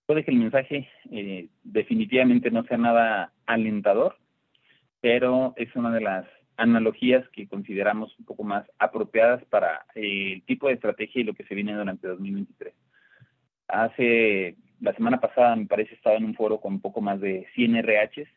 Puede 0.07 0.25
que 0.25 0.31
el 0.31 0.39
mensaje 0.39 0.89
eh, 1.11 1.49
definitivamente 1.65 2.51
no 2.53 2.63
sea 2.65 2.79
nada 2.79 3.33
alentador, 3.45 4.17
pero 5.01 5.53
es 5.57 5.75
una 5.75 5.91
de 5.91 6.01
las 6.01 6.27
analogías 6.57 7.29
que 7.31 7.49
consideramos 7.49 8.17
un 8.19 8.25
poco 8.25 8.45
más 8.45 8.65
apropiadas 8.79 9.45
para 9.47 9.85
eh, 9.97 10.35
el 10.35 10.43
tipo 10.45 10.69
de 10.69 10.75
estrategia 10.75 11.21
y 11.21 11.25
lo 11.25 11.35
que 11.35 11.45
se 11.45 11.57
viene 11.57 11.75
durante 11.75 12.07
2023. 12.07 12.73
Hace 13.67 14.57
la 14.81 14.95
semana 14.95 15.21
pasada, 15.21 15.57
me 15.57 15.67
parece, 15.67 15.95
estaba 15.95 16.17
en 16.17 16.25
un 16.25 16.35
foro 16.35 16.61
con 16.61 16.75
un 16.75 16.81
poco 16.81 17.01
más 17.01 17.21
de 17.21 17.47
100 17.55 17.83
RHs 17.83 18.29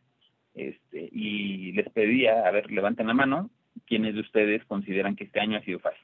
este, 0.55 1.09
y 1.11 1.71
les 1.73 1.89
pedía, 1.89 2.47
a 2.47 2.51
ver, 2.51 2.71
levanten 2.71 3.07
la 3.07 3.13
mano, 3.13 3.51
quiénes 3.85 4.15
de 4.15 4.21
ustedes 4.21 4.65
consideran 4.65 5.15
que 5.15 5.25
este 5.25 5.39
año 5.39 5.57
ha 5.57 5.63
sido 5.63 5.79
fácil. 5.79 6.01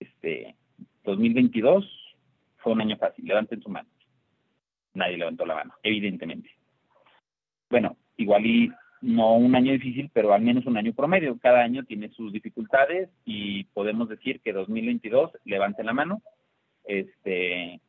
Este, 0.00 0.54
2022 1.04 1.84
fue 2.58 2.72
un 2.72 2.80
año 2.80 2.96
fácil, 2.96 3.26
levanten 3.26 3.60
su 3.60 3.68
mano. 3.68 3.88
Nadie 4.98 5.16
levantó 5.16 5.46
la 5.46 5.54
mano, 5.54 5.74
evidentemente. 5.82 6.50
Bueno, 7.70 7.96
igual 8.16 8.44
y 8.44 8.72
no 9.00 9.36
un 9.36 9.54
año 9.54 9.72
difícil, 9.72 10.10
pero 10.12 10.32
al 10.32 10.42
menos 10.42 10.66
un 10.66 10.76
año 10.76 10.92
promedio. 10.92 11.38
Cada 11.38 11.60
año 11.60 11.84
tiene 11.84 12.08
sus 12.10 12.32
dificultades 12.32 13.08
y 13.24 13.64
podemos 13.64 14.08
decir 14.08 14.40
que 14.40 14.52
2022, 14.52 15.30
levanten 15.44 15.86
la 15.86 15.92
mano, 15.92 16.20
este, 16.84 17.80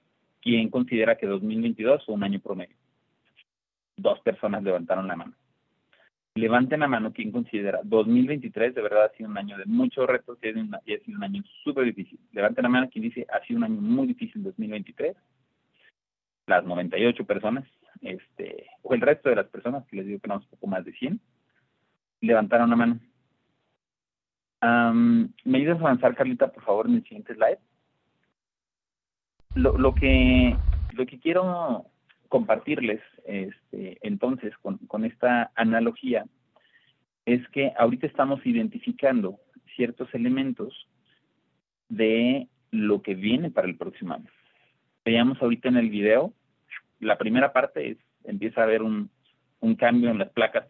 ¿quién 0.42 0.70
considera 0.70 1.18
que 1.18 1.26
2022 1.26 2.06
fue 2.06 2.16
un 2.16 2.24
año 2.24 2.40
promedio? 2.40 2.76
Dos 3.98 4.20
personas 4.20 4.64
levantaron 4.64 5.08
la 5.08 5.16
mano. 5.16 5.34
Levanten 6.36 6.82
la 6.82 6.88
mano 6.88 7.12
quien 7.12 7.32
considera 7.32 7.82
2023 7.84 8.76
de 8.76 8.82
verdad 8.82 9.06
ha 9.06 9.18
sido 9.18 9.30
un 9.30 9.38
año 9.38 9.58
de 9.58 9.66
muchos 9.66 10.08
retos 10.08 10.38
y 10.44 10.94
ha 10.94 11.00
sido 11.00 11.18
un 11.18 11.24
año 11.24 11.44
súper 11.64 11.86
difícil. 11.86 12.20
Levanten 12.32 12.64
la 12.64 12.70
mano 12.70 12.90
quien 12.90 13.04
dice 13.04 13.26
ha 13.34 13.44
sido 13.46 13.58
un 13.58 13.64
año 13.64 13.82
muy 13.82 14.08
difícil 14.08 14.44
2023. 14.44 15.18
Las 16.50 16.66
98 16.66 17.26
personas 17.26 17.64
este, 18.02 18.66
o 18.82 18.96
el 18.96 19.02
resto 19.02 19.30
de 19.30 19.36
las 19.36 19.48
personas, 19.48 19.86
que 19.86 19.98
les 19.98 20.08
digo 20.08 20.20
que 20.20 20.32
un 20.32 20.42
poco 20.42 20.68
más 20.68 20.84
de 20.84 20.94
100, 20.94 21.20
levantaron 22.22 22.70
la 22.72 22.76
mano. 22.76 23.00
¿Me 25.46 25.58
ayudas 25.60 25.78
a 25.78 25.82
avanzar, 25.82 26.16
Carlita, 26.16 26.52
por 26.52 26.64
favor, 26.64 26.88
en 26.88 26.96
el 26.96 27.04
siguiente 27.04 27.36
slide? 27.36 27.60
Lo, 29.54 29.78
lo, 29.78 29.94
que, 29.94 30.56
lo 30.94 31.06
que 31.06 31.20
quiero 31.20 31.86
compartirles 32.30 33.02
este, 33.26 34.00
entonces 34.02 34.58
con, 34.58 34.78
con 34.80 35.06
esta 35.06 35.52
analogía 35.56 36.26
es 37.26 37.48
que 37.50 37.74
ahorita 37.78 38.08
estamos 38.08 38.44
identificando 38.44 39.40
ciertos 39.76 40.12
elementos 40.16 40.88
de 41.90 42.48
lo 42.72 43.02
que 43.02 43.16
viene 43.16 43.52
para 43.52 43.68
el 43.68 43.78
próximo 43.78 44.14
año. 44.14 44.30
Veíamos 45.06 45.42
ahorita 45.42 45.70
en 45.70 45.78
el 45.78 45.90
video 45.90 46.34
la 47.00 47.18
primera 47.18 47.54
parte 47.54 47.92
es, 47.92 47.98
empieza 48.24 48.62
a 48.62 48.66
haber 48.66 48.82
un, 48.82 49.10
un 49.62 49.76
cambio 49.76 50.10
en 50.10 50.20
las 50.20 50.30
placas 50.30 50.66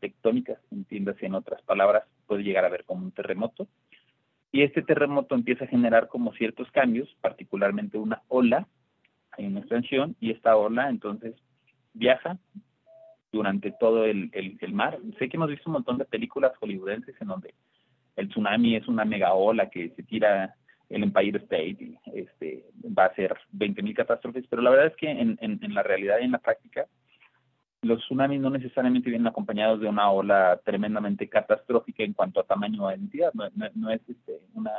tectónicas, 0.00 0.58
entiéndase 0.70 1.26
en 1.26 1.34
otras 1.34 1.60
palabras, 1.62 2.04
puede 2.26 2.42
llegar 2.42 2.64
a 2.64 2.68
ver 2.68 2.84
como 2.84 3.04
un 3.04 3.12
terremoto. 3.12 3.68
Y 4.52 4.62
este 4.62 4.82
terremoto 4.82 5.34
empieza 5.34 5.64
a 5.64 5.68
generar 5.68 6.08
como 6.08 6.32
ciertos 6.32 6.70
cambios, 6.70 7.08
particularmente 7.20 7.98
una 7.98 8.22
ola 8.28 8.66
en 9.36 9.56
extensión, 9.56 10.16
y 10.20 10.30
esta 10.30 10.56
ola 10.56 10.88
entonces 10.88 11.34
viaja 11.92 12.38
durante 13.32 13.72
todo 13.72 14.04
el, 14.04 14.30
el, 14.32 14.72
mar. 14.72 14.98
Sé 15.18 15.28
que 15.28 15.36
hemos 15.36 15.50
visto 15.50 15.68
un 15.68 15.74
montón 15.74 15.98
de 15.98 16.04
películas 16.04 16.56
hollywoodenses 16.58 17.20
en 17.20 17.28
donde 17.28 17.54
el 18.16 18.28
tsunami 18.28 18.76
es 18.76 18.88
una 18.88 19.04
mega 19.04 19.34
ola 19.34 19.68
que 19.68 19.90
se 19.90 20.02
tira 20.02 20.54
el 20.88 21.02
Empire 21.02 21.38
State 21.38 22.00
este, 22.14 22.64
va 22.86 23.06
a 23.06 23.14
ser 23.14 23.36
20.000 23.52 23.94
catástrofes, 23.94 24.46
pero 24.48 24.62
la 24.62 24.70
verdad 24.70 24.86
es 24.86 24.96
que 24.96 25.10
en, 25.10 25.38
en, 25.40 25.74
la 25.74 25.82
realidad 25.82 26.16
y 26.20 26.24
en 26.24 26.32
la 26.32 26.38
práctica, 26.38 26.86
los 27.82 28.00
tsunamis 28.00 28.40
no 28.40 28.50
necesariamente 28.50 29.10
vienen 29.10 29.26
acompañados 29.26 29.80
de 29.80 29.88
una 29.88 30.10
ola 30.10 30.60
tremendamente 30.64 31.28
catastrófica 31.28 32.02
en 32.02 32.14
cuanto 32.14 32.40
a 32.40 32.44
tamaño 32.44 32.84
o 32.84 32.90
entidad, 32.90 33.32
no, 33.34 33.90
es 33.90 34.00
este, 34.08 34.40
una 34.54 34.72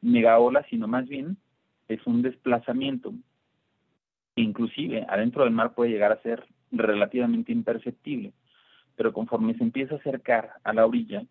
mega 0.00 0.38
ola, 0.38 0.64
sino 0.70 0.86
más 0.86 1.08
bien 1.08 1.36
es 1.88 2.06
un 2.06 2.22
desplazamiento. 2.22 3.12
Inclusive 4.36 5.04
adentro 5.08 5.44
del 5.44 5.52
mar 5.52 5.74
puede 5.74 5.90
llegar 5.90 6.12
a 6.12 6.22
ser 6.22 6.46
relativamente 6.70 7.52
imperceptible, 7.52 8.32
pero 8.96 9.12
conforme 9.12 9.54
se 9.54 9.64
empieza 9.64 9.96
a 9.96 9.98
acercar 9.98 10.52
a 10.62 10.72
la 10.72 10.86
orilla, 10.86 11.24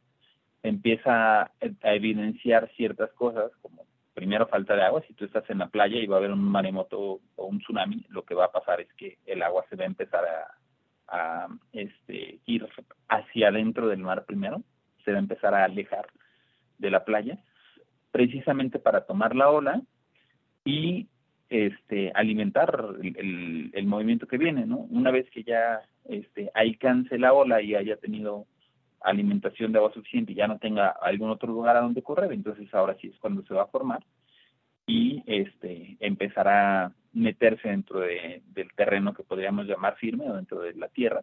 empieza 0.62 1.44
a 1.44 1.94
evidenciar 1.94 2.70
ciertas 2.76 3.12
cosas 3.14 3.52
como 3.62 3.89
primero 4.20 4.48
falta 4.48 4.76
de 4.76 4.84
agua, 4.84 5.02
si 5.08 5.14
tú 5.14 5.24
estás 5.24 5.50
en 5.50 5.60
la 5.60 5.70
playa 5.70 5.98
y 5.98 6.06
va 6.06 6.18
a 6.18 6.20
haber 6.20 6.32
un 6.32 6.44
maremoto 6.44 7.22
o 7.38 7.46
un 7.46 7.60
tsunami, 7.60 8.06
lo 8.10 8.24
que 8.26 8.36
va 8.36 8.46
a 8.46 8.52
pasar 8.52 8.82
es 8.82 8.94
que 8.96 9.18
el 9.26 9.42
agua 9.42 9.64
se 9.70 9.78
va 9.78 9.84
a 9.84 9.88
empezar 9.88 10.26
a, 11.08 11.48
este, 11.72 12.40
ir 12.46 12.68
hacia 13.08 13.48
adentro 13.48 13.88
del 13.88 14.00
mar 14.00 14.26
primero, 14.26 14.62
se 15.06 15.12
va 15.12 15.20
a 15.20 15.22
empezar 15.22 15.54
a 15.54 15.64
alejar 15.64 16.08
de 16.80 16.92
la 16.92 17.06
playa, 17.06 17.38
precisamente 18.12 18.78
para 18.78 19.06
tomar 19.06 19.38
la 19.38 19.50
ola 19.50 19.82
y 20.66 21.08
este, 21.50 22.12
alimentar 22.14 22.90
el, 23.02 23.72
el, 23.74 23.86
movimiento 23.86 24.28
que 24.28 24.38
viene, 24.38 24.66
¿no? 24.66 24.80
Una 24.90 25.12
vez 25.12 25.30
que 25.32 25.44
ya 25.44 25.82
este, 26.10 26.52
alcance 26.56 27.18
la 27.18 27.32
ola 27.32 27.62
y 27.62 27.74
haya 27.74 27.96
tenido 27.96 28.48
alimentación 29.02 29.72
de 29.72 29.80
agua 29.80 29.94
suficiente 29.94 30.32
y 30.32 30.36
ya 30.36 30.48
no 30.48 30.60
tenga 30.60 30.90
algún 30.90 31.30
otro 31.30 31.52
lugar 31.52 31.78
a 31.78 31.82
donde 31.82 32.04
correr, 32.04 32.32
entonces 32.34 32.74
ahora 32.74 32.96
sí 33.00 33.08
es 33.08 33.18
cuando 33.20 33.44
se 33.44 33.54
va 33.54 33.64
a 33.64 33.68
formar 33.68 34.04
y 34.90 35.22
este 35.28 35.98
empezará 36.00 36.86
a 36.86 36.92
meterse 37.14 37.70
dentro 37.70 38.00
de, 38.00 38.42
del 38.48 38.72
terreno 38.74 39.14
que 39.14 39.24
podríamos 39.24 39.68
llamar 39.68 39.96
firme 39.98 40.30
o 40.30 40.36
dentro 40.36 40.62
de 40.62 40.74
la 40.74 40.88
tierra. 40.88 41.22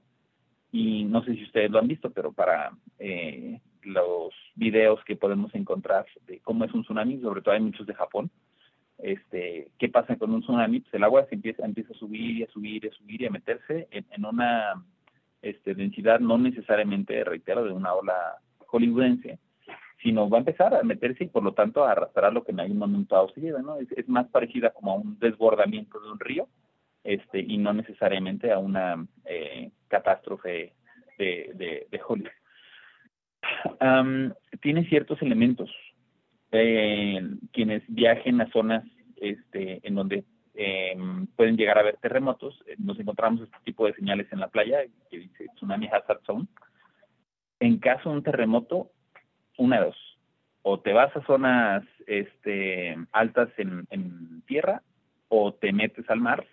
Y 0.70 1.04
no 1.04 1.24
sé 1.24 1.34
si 1.34 1.42
ustedes 1.42 1.70
lo 1.70 1.78
han 1.78 1.88
visto, 1.88 2.10
pero 2.10 2.32
para 2.32 2.72
eh, 2.98 3.60
los 3.82 4.32
videos 4.54 5.02
que 5.04 5.16
podemos 5.16 5.54
encontrar 5.54 6.06
de 6.26 6.40
cómo 6.40 6.64
es 6.64 6.72
un 6.74 6.82
tsunami, 6.82 7.20
sobre 7.20 7.42
todo 7.42 7.54
hay 7.54 7.60
muchos 7.60 7.86
de 7.86 7.94
Japón, 7.94 8.30
este, 8.98 9.70
qué 9.78 9.88
pasa 9.88 10.16
con 10.16 10.32
un 10.32 10.42
tsunami, 10.42 10.80
pues 10.80 10.94
el 10.94 11.04
agua 11.04 11.26
se 11.28 11.34
empieza, 11.34 11.64
empieza 11.64 11.92
a 11.92 11.98
subir 11.98 12.38
y 12.38 12.42
a 12.44 12.48
subir 12.48 12.84
y 12.84 12.88
a 12.88 12.92
subir 12.92 13.22
y 13.22 13.26
a 13.26 13.30
meterse 13.30 13.88
en, 13.90 14.06
en 14.10 14.24
una 14.24 14.74
este, 15.48 15.74
densidad 15.74 16.20
no 16.20 16.38
necesariamente, 16.38 17.22
reitero, 17.24 17.64
de 17.64 17.72
una 17.72 17.94
ola 17.94 18.38
hollywoodense, 18.66 19.38
sino 20.02 20.28
va 20.28 20.38
a 20.38 20.40
empezar 20.40 20.74
a 20.74 20.82
meterse 20.82 21.24
y 21.24 21.28
por 21.28 21.42
lo 21.42 21.52
tanto 21.52 21.84
a 21.84 21.92
arrastrar 21.92 22.32
lo 22.32 22.44
que 22.44 22.52
en 22.52 22.60
algún 22.60 22.78
momento 22.78 23.14
dado 23.14 23.30
se 23.30 23.40
lleva, 23.40 23.62
¿no? 23.62 23.76
Es, 23.78 24.08
más 24.08 24.28
parecida 24.28 24.70
como 24.70 24.92
a 24.92 24.96
un 24.96 25.18
desbordamiento 25.18 26.00
de 26.00 26.10
un 26.10 26.20
río, 26.20 26.48
este, 27.04 27.40
y 27.40 27.58
no 27.58 27.72
necesariamente 27.72 28.52
a 28.52 28.58
una 28.58 29.06
eh, 29.24 29.70
catástrofe 29.88 30.74
de, 31.18 31.52
de, 31.54 31.86
de 31.90 32.00
Hollywood. 32.06 32.30
tiene 34.60 34.88
ciertos 34.88 35.22
elementos. 35.22 35.70
Eh, 36.52 37.20
quienes 37.52 37.82
viajen 37.88 38.40
a 38.40 38.50
zonas 38.50 38.84
este, 39.16 39.80
en 39.86 39.94
donde 39.94 40.24
eh, 40.56 40.96
pueden 41.36 41.56
llegar 41.56 41.78
a 41.78 41.82
haber 41.82 41.98
terremotos. 41.98 42.62
Eh, 42.66 42.76
nos 42.78 42.98
encontramos 42.98 43.42
este 43.42 43.56
tipo 43.64 43.86
de 43.86 43.94
señales 43.94 44.26
en 44.32 44.40
la 44.40 44.48
playa 44.48 44.78
que 45.10 45.18
dice 45.18 45.46
Tsunami 45.54 45.88
Hazard 45.88 46.22
Zone. 46.24 46.46
En 47.60 47.78
caso 47.78 48.10
de 48.10 48.16
un 48.16 48.22
terremoto, 48.22 48.90
una 49.58 49.78
de 49.78 49.86
dos. 49.86 50.18
O 50.62 50.80
te 50.80 50.92
vas 50.92 51.14
a 51.16 51.24
zonas 51.26 51.84
este, 52.06 52.96
altas 53.12 53.50
en, 53.58 53.86
en 53.90 54.42
tierra 54.42 54.82
o 55.28 55.54
te 55.54 55.72
metes 55.72 56.08
al 56.10 56.20
mar 56.20 56.46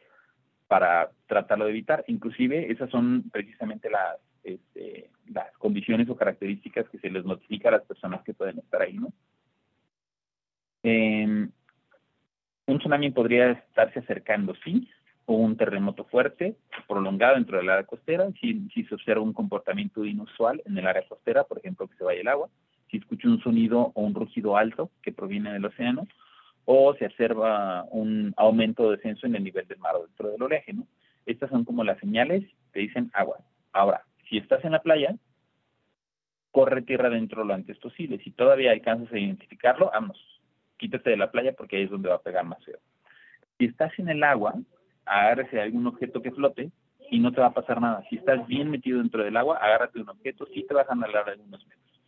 para 0.68 1.12
tratarlo 1.28 1.66
de 1.66 1.72
evitar. 1.72 2.04
Inclusive 2.08 2.72
esas 2.72 2.90
son 2.90 3.30
precisamente 3.32 3.90
las, 3.90 4.18
este, 4.44 5.10
las 5.32 5.52
condiciones 5.58 6.10
o 6.10 6.16
características 6.16 6.88
que 6.90 7.00
se 7.00 7.10
les 7.10 7.26
notifica 7.26 7.70
a 7.70 7.74
las 7.74 7.86
personas 7.86 8.24
que 8.24 8.34
pueden 8.34 8.60
estar 8.60 8.82
ahí, 8.82 8.98
¿no? 8.98 9.14
Eh, 10.84 11.48
un 12.66 12.80
tsunami 12.80 13.12
podría 13.12 13.52
estarse 13.52 14.00
acercando, 14.00 14.54
sí, 14.64 14.90
o 15.26 15.36
un 15.36 15.56
terremoto 15.56 16.04
fuerte, 16.06 16.56
prolongado 16.88 17.36
dentro 17.36 17.58
del 17.58 17.70
área 17.70 17.86
costera, 17.86 18.30
si, 18.40 18.68
si 18.74 18.84
se 18.86 18.96
observa 18.96 19.22
un 19.22 19.34
comportamiento 19.34 20.04
inusual 20.06 20.62
en 20.66 20.78
el 20.78 20.88
área 20.88 21.08
costera, 21.08 21.44
por 21.44 21.60
ejemplo, 21.60 21.88
que 21.88 21.96
se 21.96 22.04
vaya 22.04 22.22
el 22.22 22.28
agua, 22.28 22.50
si 22.90 22.98
escucha 22.98 23.28
un 23.28 23.42
sonido 23.42 23.92
o 23.96 24.02
un 24.02 24.14
rugido 24.14 24.58
alto 24.58 24.92
que 25.02 25.12
proviene 25.12 25.54
del 25.54 25.66
océano, 25.66 26.08
o 26.66 26.94
se 26.96 27.06
observa 27.06 27.84
un 27.92 28.34
aumento 28.38 28.84
o 28.84 28.92
descenso 28.92 29.28
en 29.28 29.36
el 29.36 29.44
nivel 29.44 29.68
del 29.68 29.80
mar 29.80 29.96
o 29.96 30.06
dentro 30.06 30.30
del 30.30 30.42
oleaje, 30.42 30.74
¿no? 30.74 30.88
Estas 31.26 31.50
son 31.50 31.64
como 31.64 31.84
las 31.84 32.00
señales 32.00 32.44
que 32.74 32.82
dicen 32.82 33.10
agua. 33.14 33.40
Ahora, 33.72 34.04
si 34.30 34.38
estás 34.38 34.64
en 34.64 34.72
la 34.74 34.82
playa, 34.82 35.16
corre 36.52 36.82
tierra 36.82 37.08
adentro 37.08 37.44
lo 37.44 37.54
antes 37.54 37.78
posible. 37.80 38.20
Si 38.20 38.32
todavía 38.32 38.72
alcanzas 38.72 39.12
a 39.12 39.20
identificarlo, 39.20 39.90
vamos, 39.94 40.18
quítate 40.78 41.12
de 41.12 41.18
la 41.18 41.32
playa 41.32 41.54
porque 41.54 41.78
ahí 41.78 41.84
es 41.84 41.90
donde 41.90 42.10
va 42.10 42.16
a 42.16 42.22
pegar 42.22 42.46
más 42.46 42.64
feo. 42.64 42.80
Si 43.58 43.66
estás 43.66 43.98
en 44.00 44.10
el 44.10 44.24
agua, 44.24 44.56
agárrese 45.06 45.58
de 45.58 45.62
algún 45.62 45.88
objeto 45.88 46.22
que 46.22 46.32
flote 46.32 46.72
y 47.12 47.20
no 47.20 47.32
te 47.32 47.42
va 47.42 47.48
a 47.48 47.54
pasar 47.54 47.80
nada. 47.80 48.04
Si 48.10 48.18
estás 48.18 48.46
bien 48.48 48.72
metido 48.72 49.00
dentro 49.00 49.24
del 49.24 49.38
agua, 49.38 49.58
agárrate 49.58 50.00
un 50.00 50.10
objeto, 50.10 50.48
sí 50.54 50.66
te 50.68 50.74
vas 50.74 50.90
a 50.90 50.94
andar 50.94 51.16
algunos 51.16 51.66
metros. 51.68 52.02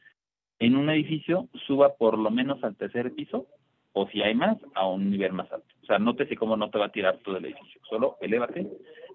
En 0.60 0.76
un 0.76 0.90
edificio, 0.90 1.48
suba 1.68 1.96
por 1.96 2.18
lo 2.18 2.32
menos 2.32 2.64
al 2.64 2.76
tercer 2.76 3.14
piso 3.14 3.48
o 3.94 4.08
si 4.08 4.22
hay 4.22 4.36
más, 4.36 4.58
a 4.74 4.88
un 4.88 5.10
nivel 5.10 5.32
más 5.32 5.52
alto. 5.52 5.68
O 5.84 5.86
sea, 5.86 6.00
nótese 6.00 6.36
cómo 6.36 6.58
no 6.58 6.70
te 6.70 6.78
va 6.78 6.86
a 6.86 6.92
tirar 6.92 7.18
todo 7.20 7.38
el 7.38 7.46
edificio. 7.46 7.80
Solo 7.90 8.18
elévate. 8.20 8.68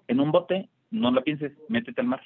En 0.07 0.19
un 0.19 0.31
bote, 0.31 0.69
no 0.89 1.11
lo 1.11 1.23
pienses, 1.23 1.53
métete 1.69 2.01
al 2.01 2.07
mar. 2.07 2.21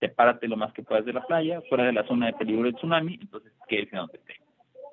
Sepárate 0.00 0.48
lo 0.48 0.56
más 0.56 0.72
que 0.72 0.82
puedas 0.82 1.04
de 1.04 1.12
la 1.12 1.24
playa, 1.24 1.60
fuera 1.68 1.84
de 1.84 1.92
la 1.92 2.04
zona 2.06 2.26
de 2.26 2.32
peligro 2.32 2.64
de 2.64 2.72
tsunami, 2.72 3.18
entonces 3.20 3.52
quédese 3.68 3.96
donde 3.96 4.18
esté. 4.18 4.34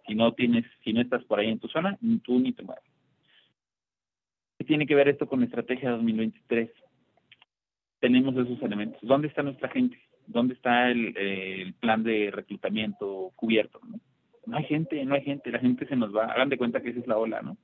Si 0.09 0.15
no 0.15 0.33
tienes, 0.33 0.65
si 0.83 0.91
no 0.91 1.01
estás 1.01 1.23
por 1.25 1.39
ahí 1.39 1.49
en 1.49 1.59
tu 1.59 1.67
zona, 1.67 1.95
ni 2.01 2.17
tú 2.17 2.39
ni 2.39 2.51
te 2.51 2.63
mueves. 2.63 2.83
¿Qué 4.57 4.65
tiene 4.65 4.87
que 4.87 4.95
ver 4.95 5.07
esto 5.07 5.27
con 5.27 5.39
la 5.39 5.45
estrategia 5.45 5.91
2023? 5.91 6.71
Tenemos 7.99 8.35
esos 8.35 8.59
elementos. 8.63 8.99
¿Dónde 9.03 9.27
está 9.27 9.43
nuestra 9.43 9.69
gente? 9.69 10.01
¿Dónde 10.25 10.55
está 10.55 10.89
el, 10.89 11.15
el 11.15 11.73
plan 11.75 12.03
de 12.03 12.31
reclutamiento 12.31 13.31
cubierto? 13.35 13.79
¿no? 13.87 13.99
no 14.49 14.57
hay 14.57 14.63
gente, 14.63 15.05
no 15.05 15.13
hay 15.13 15.21
gente, 15.21 15.51
la 15.51 15.59
gente 15.59 15.87
se 15.87 15.95
nos 15.95 16.13
va, 16.15 16.25
hagan 16.25 16.49
de 16.49 16.57
cuenta 16.57 16.81
que 16.81 16.89
esa 16.89 16.99
es 16.99 17.07
la 17.07 17.17
ola, 17.17 17.41
¿no? 17.41 17.55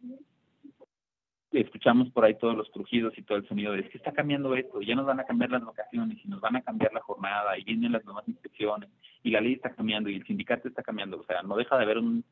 Escuchamos 1.51 2.11
por 2.11 2.25
ahí 2.25 2.35
todos 2.37 2.55
los 2.55 2.69
crujidos 2.69 3.17
y 3.17 3.23
todo 3.23 3.39
el 3.39 3.47
sonido 3.47 3.71
de 3.71 3.79
es 3.79 3.89
que 3.89 3.97
está 3.97 4.11
cambiando 4.11 4.53
esto, 4.55 4.81
ya 4.81 4.93
nos 4.93 5.05
van 5.05 5.19
a 5.19 5.25
cambiar 5.25 5.49
las 5.49 5.65
vacaciones 5.65 6.17
y 6.23 6.27
nos 6.27 6.41
van 6.41 6.57
a 6.57 6.61
cambiar 6.61 6.93
la 6.93 7.01
jornada 7.01 7.57
y 7.57 7.63
vienen 7.63 7.91
las 7.91 8.05
nuevas 8.05 8.27
inspecciones 8.27 8.89
y 9.25 9.31
la 9.31 9.41
ley 9.41 9.53
está 9.53 9.71
cambiando 9.71 10.07
y 10.07 10.15
el 10.15 10.25
sindicato 10.25 10.67
está 10.67 10.83
cambiando, 10.83 11.19
o 11.19 11.23
sea, 11.23 11.41
no 11.41 11.57
deja 11.57 11.75
de 11.77 11.83
haber 11.83 11.97
un 11.97 12.23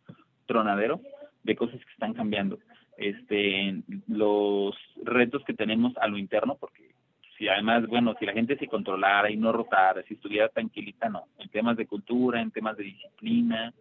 tronadero 0.46 1.02
de 1.42 1.56
cosas 1.56 1.84
que 1.84 1.92
están 1.92 2.14
cambiando. 2.14 2.60
Este, 2.98 3.82
los 4.08 4.76
retos 5.04 5.44
que 5.44 5.56
tenemos 5.56 5.98
a 5.98 6.08
lo 6.08 6.20
interno, 6.20 6.56
porque 6.56 6.92
si 7.36 7.48
además, 7.48 7.88
bueno, 7.88 8.16
si 8.20 8.28
la 8.28 8.34
gente 8.34 8.58
se 8.58 8.68
controlara 8.68 9.32
y 9.32 9.38
no 9.38 9.52
rotara, 9.52 10.04
si 10.04 10.14
estuviera 10.14 10.50
tranquilita, 10.50 11.10
no, 11.10 11.24
en 11.40 11.50
temas 11.50 11.78
de 11.78 11.88
cultura, 11.88 12.40
en 12.40 12.52
temas 12.52 12.78
de 12.78 12.84
disciplina, 12.84 13.74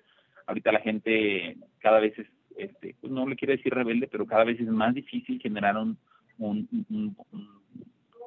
ahorita 0.47 0.73
la 0.73 0.81
gente 0.81 1.59
cada 1.81 2.01
vez 2.01 2.19
es, 2.19 2.27
este, 2.57 2.97
pues 2.99 3.13
no 3.13 3.29
le 3.29 3.37
quiero 3.37 3.53
decir 3.53 3.75
rebelde, 3.75 4.09
pero 4.09 4.25
cada 4.25 4.45
vez 4.45 4.59
es 4.59 4.69
más 4.69 4.95
difícil 4.95 5.39
generar 5.39 5.77
un, 5.77 5.99
un, 6.39 7.15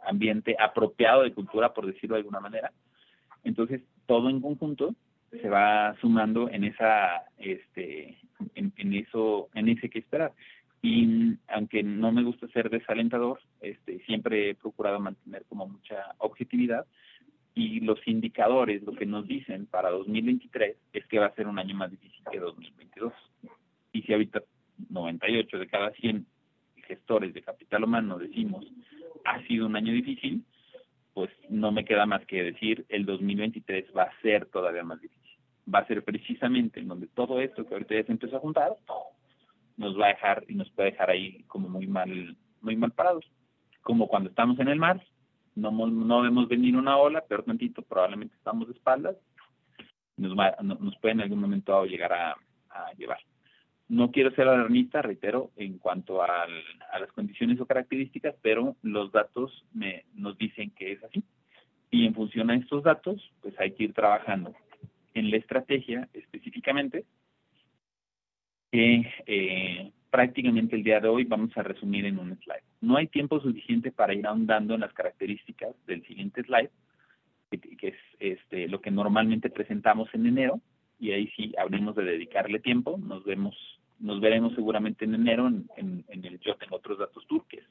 ambiente 0.07 0.55
apropiado 0.59 1.23
de 1.23 1.33
cultura, 1.33 1.73
por 1.73 1.87
decirlo 1.87 2.15
de 2.15 2.19
alguna 2.19 2.39
manera. 2.39 2.71
Entonces, 3.43 3.81
todo 4.05 4.29
en 4.29 4.41
conjunto 4.41 4.95
se 5.31 5.49
va 5.49 5.95
sumando 5.99 6.49
en 6.49 6.63
esa, 6.63 7.23
este, 7.37 8.17
en, 8.55 8.71
en 8.77 8.93
eso, 8.93 9.49
en 9.53 9.69
ese 9.69 9.89
que 9.89 9.99
esperar. 9.99 10.31
Y 10.81 11.35
aunque 11.47 11.83
no 11.83 12.11
me 12.11 12.23
gusta 12.23 12.47
ser 12.49 12.69
desalentador, 12.69 13.39
este, 13.61 13.99
siempre 14.05 14.51
he 14.51 14.55
procurado 14.55 14.99
mantener 14.99 15.43
como 15.49 15.67
mucha 15.67 16.13
objetividad 16.19 16.85
y 17.55 17.79
los 17.79 18.05
indicadores 18.05 18.83
lo 18.83 18.93
que 18.93 19.05
nos 19.05 19.25
dicen 19.27 19.65
para 19.65 19.89
2023 19.89 20.75
es 20.93 21.05
que 21.07 21.19
va 21.19 21.27
a 21.27 21.35
ser 21.35 21.47
un 21.47 21.57
año 21.57 21.73
más 21.73 21.89
difícil 21.89 22.21
que 22.31 22.39
2022. 22.39 23.13
Y 23.93 24.01
si 24.03 24.13
ahorita 24.13 24.43
98 24.89 25.57
de 25.57 25.67
cada 25.67 25.91
100 25.91 26.25
gestores 26.85 27.33
de 27.33 27.41
capital 27.41 27.85
humano 27.85 28.19
decimos 28.19 28.65
ha 29.23 29.41
sido 29.47 29.65
un 29.65 29.75
año 29.75 29.91
difícil, 29.91 30.43
pues 31.15 31.31
no 31.49 31.71
me 31.71 31.85
queda 31.85 32.05
más 32.05 32.23
que 32.25 32.43
decir 32.43 32.85
el 32.89 33.05
2023 33.05 33.85
va 33.97 34.03
a 34.03 34.21
ser 34.21 34.45
todavía 34.47 34.83
más 34.83 35.01
difícil. 35.01 35.39
Va 35.73 35.79
a 35.79 35.87
ser 35.87 36.03
precisamente 36.03 36.81
en 36.81 36.89
donde 36.89 37.07
todo 37.07 37.39
esto 37.39 37.65
que 37.65 37.73
ahorita 37.73 37.95
ya 37.95 38.03
se 38.03 38.11
empezó 38.11 38.37
a 38.37 38.41
juntar 38.41 38.75
nos 39.77 39.99
va 39.99 40.05
a 40.05 40.09
dejar 40.09 40.43
y 40.47 40.55
nos 40.55 40.69
puede 40.71 40.91
dejar 40.91 41.09
ahí 41.09 41.43
como 41.47 41.69
muy 41.69 41.87
mal 41.87 42.35
muy 42.61 42.75
mal 42.75 42.91
parados. 42.91 43.25
Como 43.81 44.07
cuando 44.07 44.29
estamos 44.29 44.59
en 44.59 44.67
el 44.67 44.77
mar, 44.77 45.01
no, 45.55 45.71
no 45.71 46.21
vemos 46.21 46.49
venir 46.49 46.75
una 46.75 46.97
ola, 46.97 47.23
pero 47.27 47.43
tantito, 47.43 47.81
probablemente 47.81 48.35
estamos 48.35 48.67
de 48.67 48.73
espaldas, 48.73 49.15
nos, 50.17 50.35
nos 50.61 50.97
puede 50.97 51.13
en 51.13 51.21
algún 51.21 51.39
momento 51.39 51.85
llegar 51.85 52.11
a, 52.11 52.35
llevar. 52.97 53.19
No 53.87 54.11
quiero 54.11 54.31
ser 54.31 54.47
alarmista, 54.47 55.01
reitero, 55.01 55.51
en 55.57 55.77
cuanto 55.77 56.23
a 56.23 56.47
las 56.99 57.11
condiciones 57.11 57.59
o 57.59 57.65
características, 57.65 58.35
pero 58.41 58.75
los 58.81 59.11
datos 59.11 59.63
me, 59.73 60.05
nos 60.15 60.37
dicen 60.37 60.71
que 60.71 60.93
es 60.93 61.03
así. 61.03 61.23
Y 61.91 62.05
en 62.05 62.15
función 62.15 62.49
a 62.49 62.55
estos 62.55 62.83
datos, 62.83 63.31
pues 63.41 63.53
hay 63.59 63.71
que 63.71 63.83
ir 63.83 63.93
trabajando 63.93 64.53
en 65.13 65.29
la 65.31 65.37
estrategia 65.37 66.09
específicamente 66.13 67.05
que 68.71 69.07
eh, 69.27 69.91
prácticamente 70.09 70.75
el 70.75 70.83
día 70.83 70.99
de 70.99 71.07
hoy 71.07 71.23
vamos 71.23 71.55
a 71.57 71.63
resumir 71.63 72.05
en 72.05 72.19
un 72.19 72.37
slide. 72.39 72.63
No 72.81 72.97
hay 72.97 73.07
tiempo 73.07 73.39
suficiente 73.39 73.91
para 73.91 74.13
ir 74.13 74.25
ahondando 74.25 74.73
en 74.73 74.81
las 74.81 74.93
características 74.93 75.75
del 75.85 76.05
siguiente 76.05 76.43
slide, 76.43 76.69
que, 77.49 77.87
es 77.87 77.95
este, 78.19 78.67
lo 78.67 78.81
que 78.81 78.91
normalmente 78.91 79.49
presentamos 79.49 80.09
en 80.13 80.25
enero, 80.25 80.59
y 80.99 81.11
ahí 81.11 81.27
sí 81.35 81.53
habremos 81.57 81.95
de 81.95 82.03
dedicarle 82.03 82.59
tiempo. 82.59 82.97
Nos 82.97 83.23
vemos, 83.23 83.55
nos 83.99 84.19
veremos 84.19 84.53
seguramente 84.55 85.05
en 85.05 85.15
enero 85.15 85.47
en, 85.47 86.05
el 86.07 86.39
Yo 86.39 86.55
tengo 86.55 86.77
otros 86.77 86.99
datos 86.99 87.25
turques. 87.27 87.63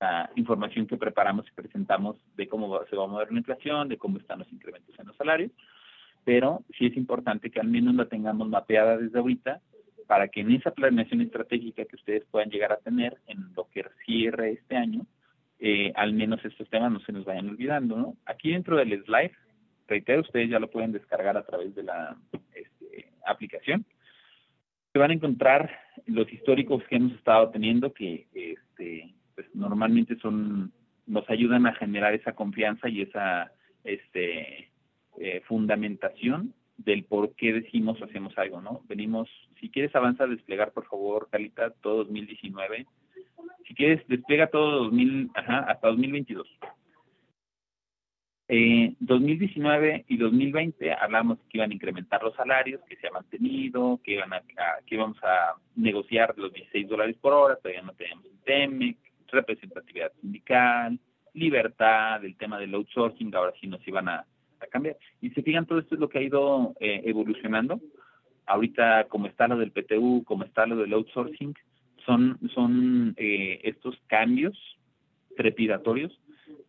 La 0.00 0.30
información 0.36 0.86
que 0.86 0.96
preparamos 0.96 1.46
y 1.48 1.54
presentamos 1.54 2.16
de 2.36 2.46
cómo 2.48 2.78
se 2.88 2.96
va 2.96 3.04
a 3.04 3.08
mover 3.08 3.32
la 3.32 3.38
inflación, 3.38 3.88
de 3.88 3.96
cómo 3.96 4.18
están 4.18 4.40
los 4.40 4.52
incrementos 4.52 4.98
en 4.98 5.06
los 5.06 5.16
salarios, 5.16 5.50
pero 6.24 6.62
sí 6.78 6.86
es 6.86 6.96
importante 6.96 7.50
que 7.50 7.60
al 7.60 7.68
menos 7.68 7.94
la 7.94 8.06
tengamos 8.06 8.48
mapeada 8.48 8.98
desde 8.98 9.18
ahorita 9.18 9.60
para 10.06 10.28
que 10.28 10.40
en 10.40 10.52
esa 10.52 10.70
planeación 10.70 11.20
estratégica 11.20 11.84
que 11.84 11.96
ustedes 11.96 12.24
puedan 12.30 12.50
llegar 12.50 12.72
a 12.72 12.78
tener 12.78 13.18
en 13.26 13.52
lo 13.54 13.68
que 13.70 13.84
cierre 14.04 14.52
este 14.52 14.76
año, 14.76 15.06
eh, 15.58 15.92
al 15.96 16.12
menos 16.12 16.42
estos 16.44 16.68
temas 16.70 16.92
no 16.92 17.00
se 17.00 17.12
nos 17.12 17.24
vayan 17.24 17.48
olvidando, 17.48 17.96
¿no? 17.96 18.16
Aquí 18.24 18.52
dentro 18.52 18.76
del 18.76 19.04
slide, 19.04 19.32
reitero, 19.86 20.22
ustedes 20.22 20.48
ya 20.48 20.58
lo 20.58 20.70
pueden 20.70 20.92
descargar 20.92 21.36
a 21.36 21.44
través 21.44 21.74
de 21.74 21.82
la 21.82 22.16
aplicación. 23.30 23.84
Se 24.92 24.98
van 24.98 25.10
a 25.10 25.14
encontrar 25.14 25.70
los 26.06 26.32
históricos 26.32 26.82
que 26.88 26.96
hemos 26.96 27.12
estado 27.12 27.50
teniendo 27.50 27.92
que 27.92 28.26
este, 28.32 29.14
pues, 29.34 29.46
normalmente 29.54 30.16
son 30.18 30.72
nos 31.06 31.28
ayudan 31.30 31.66
a 31.66 31.74
generar 31.74 32.14
esa 32.14 32.34
confianza 32.34 32.88
y 32.88 33.02
esa 33.02 33.50
este, 33.82 34.70
eh, 35.18 35.40
fundamentación 35.46 36.54
del 36.76 37.04
por 37.04 37.34
qué 37.34 37.52
decimos 37.52 38.00
hacemos 38.02 38.36
algo, 38.38 38.60
¿no? 38.60 38.82
Venimos, 38.86 39.28
si 39.60 39.68
quieres 39.68 39.94
avanza 39.96 40.24
a 40.24 40.28
desplegar, 40.28 40.72
por 40.72 40.86
favor, 40.86 41.28
Calita, 41.30 41.70
todo 41.82 42.04
2019. 42.04 42.86
Si 43.66 43.74
quieres, 43.74 44.06
despliega 44.06 44.48
todo 44.48 44.84
2000, 44.84 45.30
ajá, 45.34 45.58
hasta 45.60 45.88
2022. 45.88 46.46
Eh, 48.50 48.94
2019 49.00 50.06
y 50.08 50.16
2020 50.16 50.92
hablamos 50.94 51.38
que 51.50 51.58
iban 51.58 51.70
a 51.70 51.74
incrementar 51.74 52.22
los 52.22 52.34
salarios, 52.34 52.80
que 52.88 52.96
se 52.96 53.06
ha 53.06 53.10
mantenido, 53.10 54.00
que 54.02 54.12
iban 54.12 54.32
a, 54.32 54.40
que 54.86 54.94
íbamos 54.94 55.22
a 55.22 55.54
negociar 55.76 56.32
los 56.38 56.52
16 56.52 56.88
dólares 56.88 57.16
por 57.20 57.34
hora, 57.34 57.56
todavía 57.56 57.82
no 57.82 57.92
tenemos 57.92 58.24
el 58.24 58.38
TEMEC, 58.44 58.96
representatividad 59.30 60.12
sindical, 60.22 60.98
libertad, 61.34 62.24
el 62.24 62.36
tema 62.36 62.58
del 62.58 62.74
outsourcing, 62.74 63.34
ahora 63.34 63.52
sí 63.60 63.66
nos 63.66 63.86
iban 63.86 64.08
a 64.08 64.24
cambiar. 64.70 64.96
Y 65.20 65.30
se 65.30 65.42
fijan, 65.42 65.66
todo 65.66 65.78
esto 65.78 65.94
es 65.94 66.00
lo 66.00 66.08
que 66.08 66.18
ha 66.18 66.22
ido 66.22 66.74
eh, 66.80 67.02
evolucionando. 67.04 67.80
Ahorita, 68.46 69.04
como 69.08 69.26
está 69.26 69.46
lo 69.46 69.58
del 69.58 69.72
PTU, 69.72 70.24
como 70.24 70.44
está 70.44 70.66
lo 70.66 70.76
del 70.76 70.94
outsourcing, 70.94 71.54
son, 72.06 72.38
son 72.54 73.14
eh, 73.18 73.60
estos 73.64 73.98
cambios 74.06 74.56
trepidatorios 75.36 76.18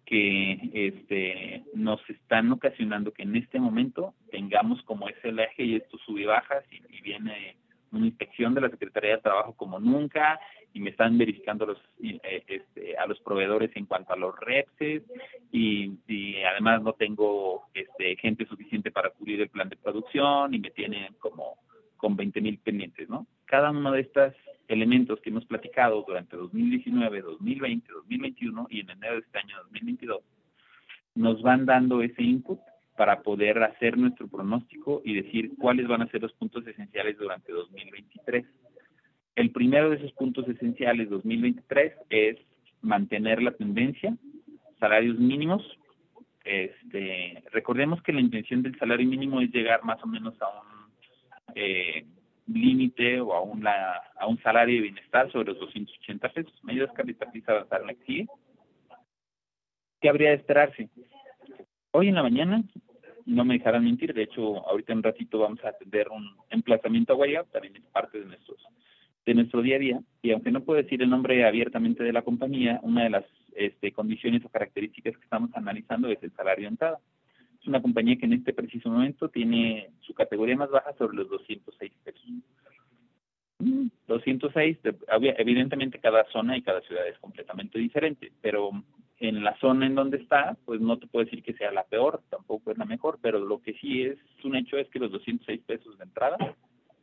que 0.10 0.72
este, 0.74 1.63
nos 1.76 2.02
están 2.10 2.52
ocasionando 2.52 3.13
que 3.13 3.22
en 3.22 3.36
este 3.36 3.60
momento 3.60 4.15
tengamos 4.32 4.82
como 4.82 5.08
ese 5.08 5.30
eje 5.30 5.63
y 5.63 5.76
esto 5.76 6.00
sube 6.00 6.24
y 6.24 6.98
y 6.98 7.02
viene 7.02 7.58
una 7.91 8.08
inspección 8.08 8.56
de 8.56 8.62
la 8.62 8.69
Secretaría 8.69 9.17
de 9.17 9.22
Trabajo 9.22 9.54
como 9.56 9.80
nunca 9.80 10.39
y 10.74 10.80
me 10.80 10.89
están 10.89 11.15
verificando 11.15 11.67
los, 11.67 11.78
eh, 12.02 12.43
este, 12.48 12.98
a 12.98 13.06
los 13.06 13.19
proveedores 13.19 13.69
en 13.76 13.86
cuanto 13.86 14.13
a 14.13 14.17
los 14.17 14.36
repses 14.39 15.04
y, 15.52 15.95
además 16.43 16.82
no 16.82 16.93
tengo 16.93 17.67
este, 17.76 18.15
gente 18.15 18.48
suficiente 18.48 18.89
para 18.89 19.12
cubrir 19.12 19.41
el 19.41 19.50
plan 19.50 19.69
de 19.69 19.76
producción 19.76 20.56
y 20.56 20.60
me 20.60 20.72
tienen 20.72 21.13
como 21.19 21.58
con 21.98 22.15
20 22.15 22.41
mil 22.41 22.58
pendientes, 22.58 23.08
¿no? 23.10 23.28
Cada 23.45 23.69
uno 23.69 23.91
de 23.91 24.02
estos 24.02 24.34
elementos 24.69 25.19
que 25.19 25.29
hemos 25.29 25.45
platicado 25.45 26.03
durante 26.08 26.38
2019, 26.38 27.21
2020, 27.21 27.91
2021 27.91 28.67
y 28.69 28.79
en 28.79 28.89
enero 28.91 29.15
de 29.15 29.19
este 29.19 29.39
año 29.39 29.58
2022 29.63 30.21
nos 31.15 31.41
van 31.41 31.65
dando 31.65 32.01
ese 32.01 32.23
input 32.23 32.60
para 32.95 33.21
poder 33.21 33.62
hacer 33.63 33.97
nuestro 33.97 34.27
pronóstico 34.27 35.01
y 35.03 35.13
decir 35.15 35.51
cuáles 35.60 35.88
van 35.88 36.01
a 36.01 36.08
ser 36.08 36.21
los 36.21 36.34
puntos 36.34 36.65
esenciales 36.67 37.17
durante 37.17 37.51
2023. 37.51 38.45
El 39.36 39.51
primero 39.51 39.89
de 39.89 39.97
esos 39.97 40.12
puntos 40.13 40.47
esenciales 40.47 41.10
2023 41.10 41.93
es 42.10 42.38
mantener 42.82 43.41
la 43.41 43.51
tendencia, 43.51 44.15
salarios 44.79 45.17
mínimos 45.19 45.63
este, 46.49 47.43
recordemos 47.51 48.01
que 48.01 48.12
la 48.12 48.21
intención 48.21 48.63
del 48.63 48.77
salario 48.79 49.08
mínimo 49.08 49.39
es 49.39 49.51
llegar 49.51 49.84
más 49.84 50.01
o 50.03 50.08
menos 50.08 50.34
a 50.41 50.47
un 50.47 50.79
eh, 51.53 52.05
límite 52.53 53.21
o 53.21 53.33
a 53.33 53.41
un, 53.41 53.65
a 53.67 54.27
un 54.27 54.41
salario 54.41 54.75
de 54.75 54.81
bienestar 54.81 55.31
sobre 55.31 55.51
los 55.51 55.59
280 55.59 56.29
pesos. 56.29 56.53
Medidas 56.63 56.91
caritativas 56.93 57.49
avanzaron 57.49 57.88
la 57.88 57.93
que 57.93 58.25
¿Qué 60.01 60.09
habría 60.09 60.29
de 60.29 60.35
esperarse? 60.35 60.89
Hoy 61.91 62.07
en 62.07 62.15
la 62.15 62.23
mañana, 62.23 62.63
no 63.25 63.45
me 63.45 63.55
dejarán 63.55 63.83
mentir, 63.83 64.13
de 64.13 64.23
hecho, 64.23 64.65
ahorita 64.67 64.93
en 64.93 64.99
un 64.99 65.03
ratito 65.03 65.39
vamos 65.39 65.63
a 65.63 65.69
atender 65.69 66.07
un 66.09 66.35
emplazamiento 66.49 67.13
a 67.13 67.15
Guayab, 67.17 67.47
también 67.47 67.75
es 67.75 67.83
parte 67.91 68.19
de 68.19 68.25
nuestros 68.25 68.57
de 69.25 69.35
nuestro 69.35 69.62
día 69.62 69.75
a 69.75 69.79
día, 69.79 69.99
y 70.23 70.31
aunque 70.31 70.49
no 70.49 70.63
puedo 70.63 70.81
decir 70.81 71.03
el 71.03 71.09
nombre 71.09 71.45
abiertamente 71.45 72.03
de 72.03 72.13
la 72.13 72.23
compañía, 72.23 72.79
una 72.81 73.03
de 73.03 73.12
las 73.12 73.25
este, 73.53 73.91
condiciones 73.91 74.43
o 74.43 74.49
características 74.49 75.15
que 75.17 75.23
estamos 75.23 75.51
analizando 75.53 76.07
es 76.07 76.17
el 76.23 76.31
salario 76.31 76.63
de 76.63 76.69
entrada. 76.69 76.99
Es 77.62 77.67
una 77.67 77.82
compañía 77.82 78.17
que 78.17 78.26
en 78.26 78.34
este 78.34 78.54
preciso 78.54 78.89
momento 78.89 79.30
tiene 79.30 79.91
su 80.02 80.13
categoría 80.13 80.56
más 80.56 80.69
baja 80.69 80.93
sobre 80.98 81.17
los 81.17 81.30
206 81.30 81.91
pesos. 82.04 82.24
206, 84.08 84.78
mm, 84.84 85.26
evidentemente 85.38 86.00
cada 86.00 86.24
zona 86.32 86.58
y 86.58 86.62
cada 86.62 86.82
ciudad 86.82 87.08
es 87.08 87.17
completamente 87.19 87.78
diferente, 87.78 88.32
pero 88.41 88.72
en 89.19 89.43
la 89.43 89.58
zona 89.60 89.86
en 89.86 89.95
donde 89.95 90.17
está, 90.17 90.58
pues 90.65 90.80
no 90.80 90.98
te 90.98 91.08
puedo 91.08 91.26
decir 91.26 91.43
que 91.43 91.54
sea 91.54 91.72
la 91.72 91.84
peor, 91.84 92.22
tampoco 92.30 92.72
es 92.72 92.78
la 92.78 92.86
mejor, 92.86 93.19
pero 93.22 93.39
lo 93.39 93.62
que 93.62 93.74
sí 93.74 94.04
es 94.04 94.17
un 94.45 94.56
hecho 94.56 94.78
es 94.78 94.88
que 94.89 95.00
los 95.00 95.12
206 95.12 95.62
pesos 95.65 95.98
de 95.98 96.06
entrada 96.06 96.38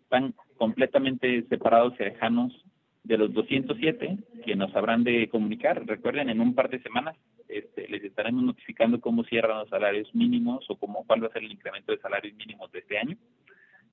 están 0.04 0.34
completamente 0.56 1.42
separados 1.48 1.92
y 2.00 2.04
lejanos 2.04 2.64
de 3.06 3.18
los 3.18 3.32
207 3.32 4.18
que 4.44 4.56
nos 4.56 4.74
habrán 4.74 5.04
de 5.04 5.28
comunicar. 5.28 5.86
Recuerden, 5.86 6.28
en 6.28 6.40
un 6.40 6.54
par 6.54 6.68
de 6.68 6.82
semanas 6.82 7.16
este, 7.48 7.88
les 7.88 8.02
estaremos 8.02 8.42
notificando 8.42 9.00
cómo 9.00 9.22
cierran 9.24 9.58
los 9.58 9.68
salarios 9.68 10.12
mínimos 10.14 10.64
o 10.68 10.76
cómo 10.76 11.04
cuál 11.06 11.22
va 11.22 11.28
a 11.28 11.32
ser 11.32 11.44
el 11.44 11.52
incremento 11.52 11.92
de 11.92 11.98
salarios 11.98 12.34
mínimos 12.34 12.70
de 12.72 12.80
este 12.80 12.98
año 12.98 13.16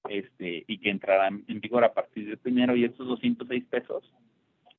este, 0.09 0.63
y 0.67 0.77
que 0.79 0.89
entrarán 0.89 1.43
en 1.47 1.61
vigor 1.61 1.83
a 1.83 1.93
partir 1.93 2.27
del 2.27 2.37
primero 2.37 2.75
y 2.75 2.85
estos 2.85 3.07
206 3.07 3.65
pesos 3.65 4.03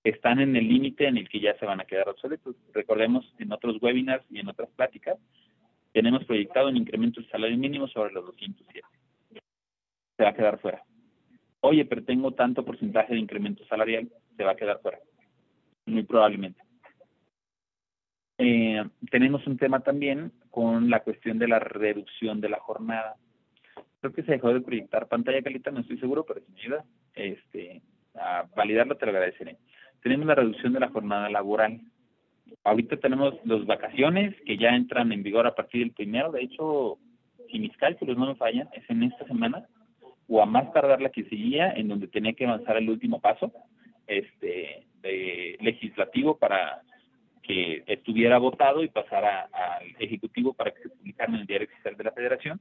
están 0.02 0.40
en 0.40 0.56
el 0.56 0.68
límite 0.68 1.06
en 1.06 1.16
el 1.16 1.28
que 1.28 1.40
ya 1.40 1.56
se 1.58 1.64
van 1.64 1.80
a 1.80 1.84
quedar 1.84 2.08
obsoletos. 2.08 2.56
Recordemos 2.72 3.24
en 3.38 3.52
otros 3.52 3.80
webinars 3.80 4.24
y 4.30 4.40
en 4.40 4.48
otras 4.48 4.68
pláticas, 4.70 5.16
tenemos 5.92 6.24
proyectado 6.24 6.68
un 6.68 6.76
incremento 6.76 7.20
del 7.20 7.30
salario 7.30 7.56
mínimo 7.56 7.86
sobre 7.86 8.12
los 8.12 8.26
207. 8.26 8.86
Se 10.16 10.22
va 10.24 10.30
a 10.30 10.34
quedar 10.34 10.58
fuera. 10.58 10.82
Oye, 11.60 11.86
pero 11.86 12.04
tengo 12.04 12.32
tanto 12.32 12.62
porcentaje 12.62 13.14
de 13.14 13.20
incremento 13.20 13.64
salarial, 13.64 14.10
se 14.36 14.44
va 14.44 14.52
a 14.52 14.56
quedar 14.56 14.80
fuera. 14.80 14.98
Muy 15.86 16.02
probablemente. 16.04 16.62
Eh, 18.38 18.82
tenemos 19.10 19.46
un 19.46 19.56
tema 19.56 19.80
también 19.80 20.32
con 20.50 20.90
la 20.90 21.00
cuestión 21.00 21.38
de 21.38 21.48
la 21.48 21.58
reducción 21.58 22.40
de 22.40 22.48
la 22.48 22.58
jornada. 22.58 23.16
Creo 24.00 24.12
que 24.12 24.22
se 24.22 24.32
dejó 24.32 24.52
de 24.52 24.60
proyectar 24.60 25.08
pantalla 25.08 25.42
calita, 25.42 25.70
no 25.70 25.80
estoy 25.80 25.98
seguro, 25.98 26.24
pero 26.24 26.40
si 26.40 26.52
me 26.52 26.60
ayuda 26.60 26.84
este, 27.14 27.82
a 28.14 28.46
validarlo, 28.54 28.96
te 28.96 29.06
lo 29.06 29.12
agradeceré 29.12 29.56
tenemos 30.04 30.26
la 30.26 30.34
reducción 30.34 30.74
de 30.74 30.80
la 30.80 30.90
jornada 30.90 31.30
laboral. 31.30 31.80
Ahorita 32.62 32.98
tenemos 32.98 33.34
las 33.44 33.64
vacaciones 33.64 34.36
que 34.44 34.58
ya 34.58 34.76
entran 34.76 35.10
en 35.12 35.22
vigor 35.22 35.46
a 35.46 35.54
partir 35.54 35.80
del 35.80 35.92
primero. 35.92 36.30
De 36.30 36.42
hecho, 36.42 36.98
si 37.50 37.58
mis 37.58 37.74
cálculos 37.78 38.18
no 38.18 38.26
me 38.26 38.34
fallan, 38.34 38.68
es 38.74 38.88
en 38.90 39.02
esta 39.02 39.26
semana 39.26 39.66
o 40.28 40.42
a 40.42 40.46
más 40.46 40.70
tardar 40.74 41.00
la 41.00 41.08
que 41.08 41.24
seguía, 41.24 41.72
en 41.72 41.88
donde 41.88 42.06
tenía 42.08 42.34
que 42.34 42.44
avanzar 42.44 42.76
el 42.76 42.90
último 42.90 43.18
paso 43.18 43.50
este 44.06 44.86
legislativo 45.02 46.38
para 46.38 46.82
que 47.42 47.84
estuviera 47.86 48.38
votado 48.38 48.82
y 48.82 48.88
pasara 48.88 49.48
al 49.52 49.94
ejecutivo 49.98 50.54
para 50.54 50.72
que 50.72 50.82
se 50.82 50.88
publicara 50.88 51.32
en 51.32 51.40
el 51.40 51.46
diario 51.46 51.68
oficial 51.68 51.96
de 51.96 52.04
la 52.04 52.12
Federación. 52.12 52.60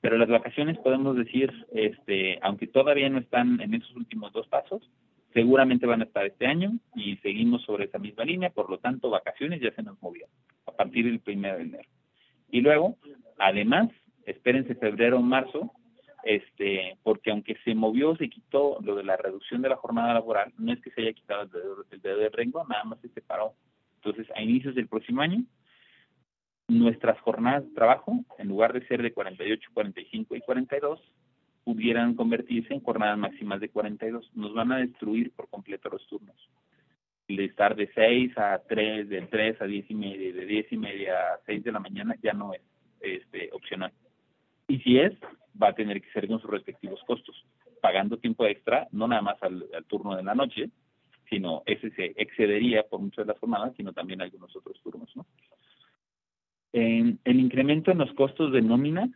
Pero 0.00 0.16
las 0.16 0.28
vacaciones 0.28 0.78
podemos 0.78 1.16
decir, 1.16 1.52
este, 1.72 2.38
aunque 2.42 2.68
todavía 2.68 3.08
no 3.08 3.18
están 3.18 3.60
en 3.60 3.74
esos 3.74 3.94
últimos 3.96 4.32
dos 4.32 4.46
pasos, 4.46 4.88
seguramente 5.34 5.86
van 5.86 6.00
a 6.00 6.04
estar 6.04 6.24
este 6.26 6.46
año 6.46 6.72
y 6.94 7.16
seguimos 7.16 7.62
sobre 7.62 7.86
esa 7.86 7.98
misma 7.98 8.24
línea, 8.24 8.50
por 8.50 8.70
lo 8.70 8.78
tanto, 8.78 9.10
vacaciones 9.10 9.60
ya 9.60 9.72
se 9.72 9.82
nos 9.82 10.00
movió 10.00 10.26
a 10.66 10.72
partir 10.72 11.06
del 11.06 11.20
primero 11.20 11.56
de 11.56 11.64
enero. 11.64 11.88
Y 12.50 12.60
luego, 12.60 12.96
además, 13.38 13.90
espérense 14.26 14.76
febrero 14.76 15.18
o 15.18 15.22
marzo, 15.22 15.72
este, 16.24 16.96
porque 17.02 17.30
aunque 17.30 17.56
se 17.64 17.74
movió, 17.74 18.16
se 18.16 18.28
quitó 18.28 18.78
lo 18.82 18.94
de 18.96 19.04
la 19.04 19.16
reducción 19.16 19.62
de 19.62 19.68
la 19.68 19.76
jornada 19.76 20.14
laboral, 20.14 20.52
no 20.58 20.72
es 20.72 20.80
que 20.80 20.90
se 20.90 21.02
haya 21.02 21.12
quitado 21.12 21.42
el 21.42 21.50
dedo, 21.50 21.84
el 21.90 22.00
dedo 22.00 22.18
del 22.18 22.32
rengo, 22.32 22.64
nada 22.68 22.84
más 22.84 23.00
se 23.00 23.08
separó. 23.08 23.54
Entonces, 23.96 24.26
a 24.34 24.42
inicios 24.42 24.74
del 24.74 24.88
próximo 24.88 25.20
año, 25.20 25.44
nuestras 26.68 27.20
jornadas 27.20 27.64
de 27.64 27.74
trabajo, 27.74 28.24
en 28.38 28.48
lugar 28.48 28.72
de 28.72 28.86
ser 28.86 29.02
de 29.02 29.12
48, 29.12 29.70
45 29.74 30.36
y 30.36 30.40
42, 30.40 31.00
pudieran 31.64 32.14
convertirse 32.14 32.72
en 32.72 32.80
jornadas 32.80 33.18
máximas 33.18 33.60
de 33.60 33.68
42. 33.68 34.30
Nos 34.34 34.54
van 34.54 34.72
a 34.72 34.78
destruir 34.78 35.32
por 35.32 35.48
completo 35.48 35.88
los 35.90 36.06
turnos. 36.06 36.36
De 37.28 37.44
estar 37.44 37.76
de 37.76 37.90
6 37.94 38.36
a 38.38 38.60
3, 38.68 39.08
de 39.08 39.22
3 39.22 39.60
a 39.60 39.64
10 39.64 39.90
y 39.90 39.94
media, 39.94 40.32
de 40.32 40.46
10 40.46 40.72
y 40.72 40.76
media 40.76 41.14
a 41.34 41.40
6 41.46 41.62
de 41.62 41.72
la 41.72 41.80
mañana 41.80 42.16
ya 42.22 42.32
no 42.32 42.54
es 42.54 42.62
este, 43.00 43.50
opcional. 43.52 43.92
Y 44.68 44.78
si 44.80 44.98
es, 44.98 45.12
va 45.60 45.68
a 45.68 45.74
tener 45.74 46.00
que 46.00 46.10
ser 46.12 46.28
con 46.28 46.40
sus 46.40 46.50
respectivos 46.50 47.00
costos, 47.06 47.44
pagando 47.80 48.18
tiempo 48.18 48.46
extra, 48.46 48.88
no 48.92 49.08
nada 49.08 49.22
más 49.22 49.42
al, 49.42 49.64
turno 49.88 50.16
de 50.16 50.22
la 50.22 50.34
noche, 50.34 50.70
sino 51.28 51.62
ese 51.66 51.90
se 51.92 52.12
excedería 52.16 52.82
por 52.82 53.00
muchas 53.00 53.26
de 53.26 53.32
las 53.32 53.40
jornadas, 53.40 53.72
sino 53.76 53.92
también 53.92 54.20
algunos 54.20 54.54
otros 54.56 54.80
turnos. 54.82 55.14
¿no? 55.16 55.26
el 56.72 57.40
incremento 57.40 57.90
en 57.90 57.98
los 57.98 58.12
costos 58.12 58.52
de 58.52 58.62
nómina 58.62 59.10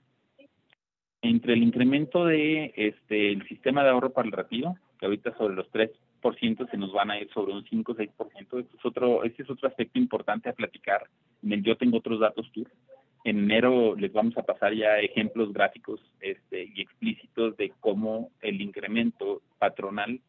entre 1.25 1.55
el 1.55 1.63
incremento 1.63 2.27
de 2.27 2.73
este 2.77 3.33
el 3.33 3.47
sistema 3.49 3.83
de 3.83 3.91
ahorro 3.91 4.13
para 4.13 4.27
el 4.27 4.33
retiro, 4.33 4.77
que 4.99 5.07
ahorita 5.07 5.37
sobre 5.37 5.55
los 5.55 5.71
3% 5.73 6.71
se 6.71 6.77
nos 6.77 6.93
van 6.93 7.11
a 7.11 7.19
ir 7.19 7.31
sobre 7.33 7.55
un 7.55 7.65
5 7.65 7.93
o 7.93 7.95
6%, 7.95 8.61
este 8.61 8.77
es 8.77 8.85
otro, 8.85 9.25
este 9.25 9.43
es 9.43 9.51
otro 9.51 9.69
aspecto 9.69 9.99
importante 9.99 10.49
a 10.49 10.53
platicar. 10.53 11.09
En 11.43 11.53
el 11.53 11.63
yo 11.63 11.77
tengo 11.77 11.99
otros 11.99 12.21
datos 12.21 12.51
tú. 12.53 12.67
En 13.25 13.39
enero 13.39 13.97
les 13.97 14.13
vamos 14.13 14.37
a 14.37 14.43
pasar 14.43 14.75
ya 14.75 14.99
ejemplos 14.99 15.51
gráficos 15.51 15.99
este, 16.21 16.71
y 16.75 16.83
explícitos 16.83 17.57
de 17.57 17.73
cómo 17.81 18.31
el 18.43 18.61
incremento 18.61 19.41
patronal 19.59 20.21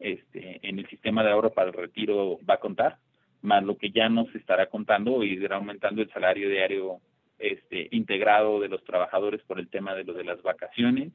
este, 0.00 0.58
en 0.62 0.80
el 0.80 0.88
sistema 0.88 1.22
de 1.22 1.30
ahorro 1.30 1.54
para 1.54 1.68
el 1.68 1.74
retiro 1.74 2.40
va 2.48 2.54
a 2.54 2.60
contar, 2.60 2.98
más 3.42 3.62
lo 3.62 3.76
que 3.76 3.92
ya 3.92 4.08
nos 4.08 4.34
estará 4.34 4.66
contando 4.66 5.22
y 5.22 5.34
irá 5.34 5.54
aumentando 5.54 6.02
el 6.02 6.10
salario 6.10 6.48
diario 6.48 6.98
este, 7.38 7.86
integrado 7.92 8.58
de 8.58 8.68
los 8.68 8.82
trabajadores 8.82 9.40
por 9.42 9.60
el 9.60 9.68
tema 9.68 9.94
de 9.94 10.02
lo 10.02 10.12
de 10.12 10.24
las 10.24 10.42
vacaciones, 10.42 11.12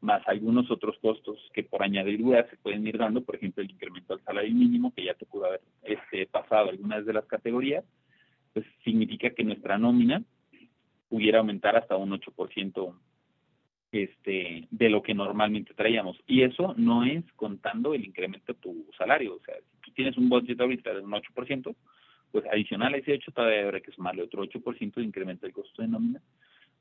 más 0.00 0.22
algunos 0.28 0.70
otros 0.70 0.96
costos 0.98 1.38
que 1.52 1.64
por 1.64 1.82
añadidura 1.82 2.48
se 2.50 2.56
pueden 2.56 2.86
ir 2.86 2.98
dando, 2.98 3.22
por 3.22 3.34
ejemplo, 3.34 3.64
el 3.64 3.70
incremento 3.70 4.14
al 4.14 4.22
salario 4.22 4.54
mínimo, 4.54 4.92
que 4.94 5.04
ya 5.04 5.14
te 5.14 5.26
pudo 5.26 5.46
haber 5.46 5.60
este, 5.82 6.26
pasado 6.26 6.70
algunas 6.70 7.04
de 7.04 7.14
las 7.14 7.26
categorías, 7.26 7.84
pues 8.54 8.64
significa 8.84 9.30
que 9.30 9.42
nuestra 9.42 9.76
nómina 9.76 10.22
pudiera 11.08 11.38
aumentar 11.38 11.76
hasta 11.76 11.96
un 11.96 12.10
8% 12.10 12.94
este, 13.92 14.68
de 14.70 14.90
lo 14.90 15.02
que 15.02 15.14
normalmente 15.14 15.74
traíamos. 15.74 16.18
Y 16.26 16.42
eso 16.42 16.74
no 16.76 17.04
es 17.04 17.24
contando 17.36 17.94
el 17.94 18.04
incremento 18.04 18.52
de 18.52 18.58
tu 18.58 18.86
salario. 18.96 19.36
O 19.36 19.40
sea, 19.40 19.54
si 19.56 19.80
tú 19.80 19.90
tienes 19.92 20.16
un 20.16 20.28
budget 20.28 20.60
ahorita 20.60 20.92
de 20.94 21.00
un 21.00 21.10
8%, 21.10 21.74
pues 22.30 22.44
adicional 22.52 22.94
a 22.94 22.98
ese 22.98 23.14
8 23.14 23.32
todavía 23.32 23.64
habrá 23.64 23.80
que 23.80 23.92
sumarle 23.92 24.22
otro 24.22 24.44
8% 24.44 24.94
de 24.94 25.02
incremento 25.02 25.46
del 25.46 25.54
costo 25.54 25.82
de 25.82 25.88
nómina 25.88 26.20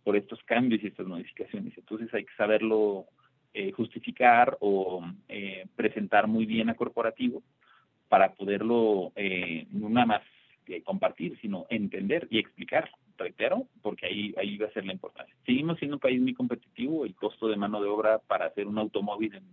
por 0.03 0.15
estos 0.15 0.41
cambios 0.43 0.83
y 0.83 0.87
estas 0.87 1.07
modificaciones. 1.07 1.77
Entonces 1.77 2.13
hay 2.13 2.25
que 2.25 2.35
saberlo 2.35 3.05
eh, 3.53 3.71
justificar 3.71 4.57
o 4.59 5.03
eh, 5.27 5.65
presentar 5.75 6.27
muy 6.27 6.45
bien 6.45 6.69
a 6.69 6.75
corporativo 6.75 7.41
para 8.07 8.33
poderlo 8.33 9.11
eh, 9.15 9.65
no 9.71 9.89
nada 9.89 10.05
más 10.05 10.21
compartir, 10.83 11.37
sino 11.39 11.65
entender 11.69 12.27
y 12.29 12.39
explicar, 12.39 12.91
reitero, 13.17 13.67
porque 13.81 14.05
ahí, 14.05 14.33
ahí 14.37 14.57
va 14.57 14.67
a 14.67 14.71
ser 14.71 14.85
la 14.85 14.93
importancia. 14.93 15.35
Seguimos 15.45 15.77
siendo 15.79 15.97
un 15.97 16.01
país 16.01 16.21
muy 16.21 16.33
competitivo, 16.33 17.05
el 17.05 17.15
costo 17.15 17.47
de 17.47 17.57
mano 17.57 17.81
de 17.81 17.89
obra 17.89 18.19
para 18.19 18.47
hacer 18.47 18.67
un 18.67 18.77
automóvil 18.77 19.35
en 19.35 19.43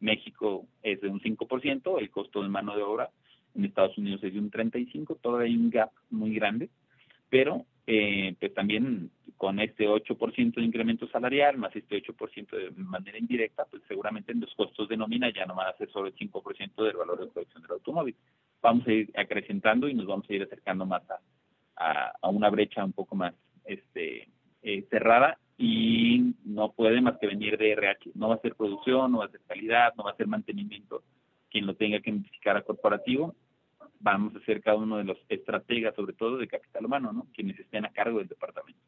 México 0.00 0.66
es 0.82 1.00
de 1.00 1.08
un 1.08 1.20
5%, 1.20 1.98
el 1.98 2.10
costo 2.10 2.42
de 2.42 2.48
mano 2.48 2.76
de 2.76 2.82
obra 2.82 3.10
en 3.54 3.64
Estados 3.64 3.96
Unidos 3.98 4.22
es 4.24 4.32
de 4.32 4.38
un 4.38 4.50
35, 4.50 5.16
todavía 5.16 5.48
hay 5.48 5.56
un 5.56 5.70
gap 5.70 5.90
muy 6.10 6.34
grande, 6.34 6.70
pero 7.28 7.66
eh, 7.86 8.34
pues 8.38 8.54
también 8.54 9.10
con 9.36 9.58
este 9.58 9.88
8% 9.88 10.54
de 10.54 10.62
incremento 10.62 11.08
salarial, 11.08 11.58
más 11.58 11.74
este 11.74 12.00
8% 12.00 12.50
de 12.50 12.70
manera 12.82 13.18
indirecta, 13.18 13.64
pues 13.64 13.82
seguramente 13.88 14.32
los 14.34 14.54
costos 14.54 14.88
de 14.88 14.96
nómina 14.96 15.32
ya 15.32 15.46
no 15.46 15.54
van 15.54 15.68
a 15.68 15.76
ser 15.76 15.90
sobre 15.90 16.10
el 16.10 16.16
5% 16.16 16.84
del 16.84 16.96
valor 16.96 17.18
de 17.18 17.26
producción 17.26 17.62
del 17.62 17.72
automóvil. 17.72 18.14
Vamos 18.60 18.86
a 18.86 18.92
ir 18.92 19.10
acrecentando 19.16 19.88
y 19.88 19.94
nos 19.94 20.06
vamos 20.06 20.30
a 20.30 20.32
ir 20.32 20.42
acercando 20.42 20.86
más 20.86 21.02
a, 21.10 21.18
a, 22.20 22.28
una 22.28 22.50
brecha 22.50 22.84
un 22.84 22.92
poco 22.92 23.16
más 23.16 23.34
este 23.64 24.28
eh, 24.62 24.86
cerrada 24.90 25.38
y 25.58 26.34
no 26.44 26.72
puede 26.72 27.00
más 27.00 27.18
que 27.18 27.26
venir 27.26 27.58
de 27.58 27.72
RH. 27.72 28.10
No 28.14 28.28
va 28.28 28.36
a 28.36 28.40
ser 28.40 28.54
producción, 28.54 29.12
no 29.12 29.18
va 29.18 29.26
a 29.26 29.30
ser 29.30 29.40
calidad, 29.46 29.94
no 29.96 30.04
va 30.04 30.10
a 30.10 30.16
ser 30.16 30.26
mantenimiento 30.26 31.02
quien 31.50 31.66
lo 31.66 31.74
tenga 31.74 32.00
que 32.00 32.10
identificar 32.10 32.56
a 32.56 32.62
corporativo, 32.62 33.34
vamos 34.00 34.34
a 34.34 34.40
ser 34.40 34.62
cada 34.62 34.78
uno 34.78 34.96
de 34.96 35.04
los 35.04 35.18
estrategas, 35.28 35.94
sobre 35.94 36.14
todo 36.14 36.38
de 36.38 36.48
capital 36.48 36.86
humano, 36.86 37.12
¿no? 37.12 37.26
Quienes 37.34 37.58
estén 37.58 37.84
a 37.84 37.92
cargo 37.92 38.18
del 38.18 38.28
departamento. 38.28 38.80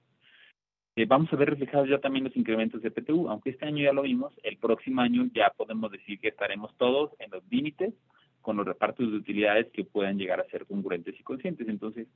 eh, 0.96 1.06
vamos 1.06 1.32
a 1.32 1.36
ver 1.36 1.50
reflejados 1.50 1.88
ya 1.88 1.98
también 1.98 2.24
los 2.24 2.36
incrementos 2.36 2.80
de 2.80 2.90
PTU, 2.90 3.28
aunque 3.28 3.50
este 3.50 3.66
año 3.66 3.84
ya 3.84 3.92
lo 3.92 4.02
vimos, 4.02 4.32
el 4.42 4.56
próximo 4.56 5.00
año 5.02 5.28
ya 5.34 5.50
podemos 5.50 5.90
decir 5.90 6.18
que 6.20 6.28
estaremos 6.28 6.74
todos 6.76 7.10
en 7.18 7.30
los 7.32 7.42
límites 7.50 7.92
con 8.40 8.56
los 8.56 8.66
repartos 8.66 9.10
de 9.10 9.16
utilidades 9.16 9.70
que 9.72 9.84
puedan 9.84 10.18
llegar 10.18 10.40
a 10.40 10.48
ser 10.50 10.66
congruentes 10.66 11.18
y 11.18 11.22
conscientes. 11.22 11.68
Entonces, 11.68 12.06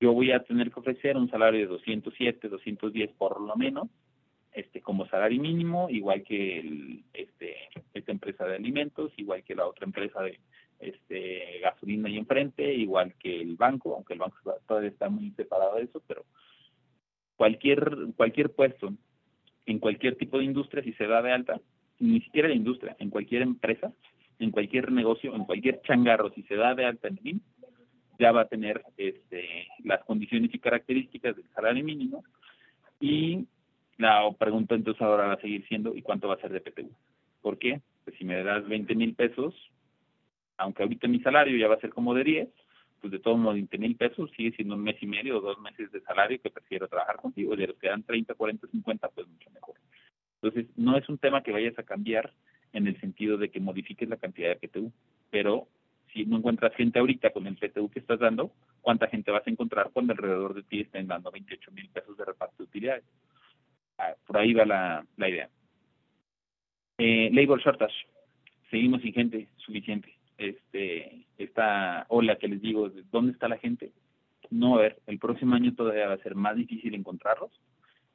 yo 0.00 0.12
voy 0.12 0.32
a 0.32 0.42
tener 0.42 0.70
que 0.70 0.80
ofrecer 0.80 1.16
un 1.16 1.30
salario 1.30 1.60
de 1.60 1.66
207, 1.66 2.48
210 2.48 3.10
por 3.12 3.40
lo 3.40 3.56
menos, 3.56 3.88
este 4.52 4.80
como 4.80 5.06
salario 5.06 5.40
mínimo, 5.40 5.88
igual 5.90 6.22
que 6.22 6.58
el, 6.58 7.04
este 7.12 7.56
esta 7.94 8.12
empresa 8.12 8.46
de 8.46 8.56
alimentos, 8.56 9.12
igual 9.16 9.44
que 9.44 9.54
la 9.54 9.66
otra 9.66 9.84
empresa 9.84 10.22
de 10.22 10.40
este 10.78 11.60
gasolina 11.60 12.08
y 12.08 12.16
enfrente, 12.16 12.74
igual 12.74 13.14
que 13.18 13.40
el 13.40 13.56
banco, 13.56 13.94
aunque 13.94 14.14
el 14.14 14.18
banco 14.18 14.36
todavía 14.66 14.90
está 14.90 15.08
muy 15.08 15.30
separado 15.32 15.76
de 15.76 15.84
eso, 15.84 16.02
pero 16.06 16.24
cualquier 17.36 18.08
cualquier 18.16 18.50
puesto 18.50 18.92
en 19.66 19.78
cualquier 19.78 20.16
tipo 20.16 20.38
de 20.38 20.44
industria 20.44 20.82
si 20.82 20.92
se 20.94 21.06
da 21.06 21.22
de 21.22 21.32
alta, 21.32 21.60
ni 21.98 22.20
siquiera 22.20 22.48
la 22.48 22.54
industria, 22.54 22.96
en 22.98 23.10
cualquier 23.10 23.42
empresa, 23.42 23.92
en 24.38 24.50
cualquier 24.50 24.92
negocio, 24.92 25.34
en 25.34 25.44
cualquier 25.44 25.82
changarro, 25.82 26.30
si 26.30 26.42
se 26.44 26.56
da 26.56 26.74
de 26.74 26.84
alta 26.84 27.08
en 27.08 27.18
fin, 27.18 27.42
ya 28.18 28.32
va 28.32 28.42
a 28.42 28.48
tener 28.48 28.82
este, 28.96 29.68
las 29.84 30.04
condiciones 30.04 30.54
y 30.54 30.58
características 30.58 31.36
del 31.36 31.48
salario 31.54 31.84
mínimo 31.84 32.24
y 33.00 33.46
la 33.98 34.30
pregunta 34.38 34.74
entonces 34.74 35.00
ahora 35.02 35.26
va 35.26 35.32
a 35.34 35.40
seguir 35.40 35.66
siendo 35.68 35.94
¿y 35.94 36.02
cuánto 36.02 36.28
va 36.28 36.34
a 36.34 36.40
ser 36.40 36.52
de 36.52 36.60
PTU? 36.60 36.90
¿Por 37.42 37.58
qué? 37.58 37.80
Pues 38.04 38.16
si 38.18 38.24
me 38.24 38.42
das 38.42 38.66
20 38.66 38.94
mil 38.94 39.14
pesos, 39.14 39.54
aunque 40.56 40.82
ahorita 40.82 41.08
mi 41.08 41.20
salario 41.20 41.56
ya 41.56 41.68
va 41.68 41.74
a 41.74 41.80
ser 41.80 41.90
como 41.90 42.14
de 42.14 42.24
10, 42.24 42.48
pues 43.00 43.12
de 43.12 43.18
todos 43.18 43.38
modos 43.38 43.54
20 43.54 43.78
mil 43.78 43.96
pesos 43.96 44.30
sigue 44.36 44.52
siendo 44.52 44.74
un 44.74 44.82
mes 44.82 44.96
y 45.00 45.06
medio 45.06 45.38
o 45.38 45.40
dos 45.40 45.58
meses 45.60 45.90
de 45.92 46.00
salario 46.00 46.40
que 46.40 46.50
prefiero 46.50 46.88
trabajar 46.88 47.16
contigo. 47.16 47.54
Y 47.54 47.56
de 47.58 47.68
los 47.68 47.76
que 47.78 47.88
dan 47.88 48.02
30, 48.02 48.34
40, 48.34 48.66
50, 48.66 49.08
pues 49.10 49.28
mucho 49.28 49.50
mejor. 49.50 49.76
Entonces, 50.42 50.66
no 50.76 50.96
es 50.96 51.08
un 51.08 51.18
tema 51.18 51.42
que 51.42 51.52
vayas 51.52 51.78
a 51.78 51.82
cambiar 51.82 52.32
en 52.72 52.86
el 52.86 52.98
sentido 53.00 53.36
de 53.36 53.50
que 53.50 53.60
modifiques 53.60 54.08
la 54.08 54.16
cantidad 54.16 54.48
de 54.48 54.68
PTU, 54.68 54.92
pero 55.30 55.68
si 56.16 56.24
no 56.24 56.38
encuentras 56.38 56.74
gente 56.74 56.98
ahorita 56.98 57.30
con 57.30 57.46
el 57.46 57.56
PTU 57.56 57.90
que 57.90 57.98
estás 57.98 58.18
dando, 58.18 58.50
¿cuánta 58.80 59.06
gente 59.06 59.30
vas 59.30 59.46
a 59.46 59.50
encontrar 59.50 59.90
cuando 59.92 60.14
alrededor 60.14 60.54
de 60.54 60.62
ti 60.62 60.80
estén 60.80 61.06
dando 61.06 61.30
28 61.30 61.70
mil 61.72 61.88
pesos 61.90 62.16
de 62.16 62.24
reparto 62.24 62.54
de 62.58 62.64
utilidades? 62.64 63.04
Ah, 63.98 64.14
por 64.26 64.38
ahí 64.38 64.54
va 64.54 64.64
la, 64.64 65.06
la 65.18 65.28
idea. 65.28 65.50
Eh, 66.96 67.28
labor 67.32 67.60
shortage. 67.60 67.94
Seguimos 68.70 69.02
sin 69.02 69.12
gente 69.12 69.48
suficiente. 69.58 70.14
Este, 70.38 71.26
esta 71.36 72.06
ola 72.08 72.36
que 72.36 72.48
les 72.48 72.62
digo, 72.62 72.90
¿dónde 73.12 73.32
está 73.32 73.46
la 73.48 73.58
gente? 73.58 73.92
No, 74.50 74.76
a 74.76 74.80
ver, 74.80 74.98
el 75.06 75.18
próximo 75.18 75.54
año 75.54 75.74
todavía 75.74 76.08
va 76.08 76.14
a 76.14 76.22
ser 76.22 76.34
más 76.34 76.56
difícil 76.56 76.94
encontrarlos. 76.94 77.50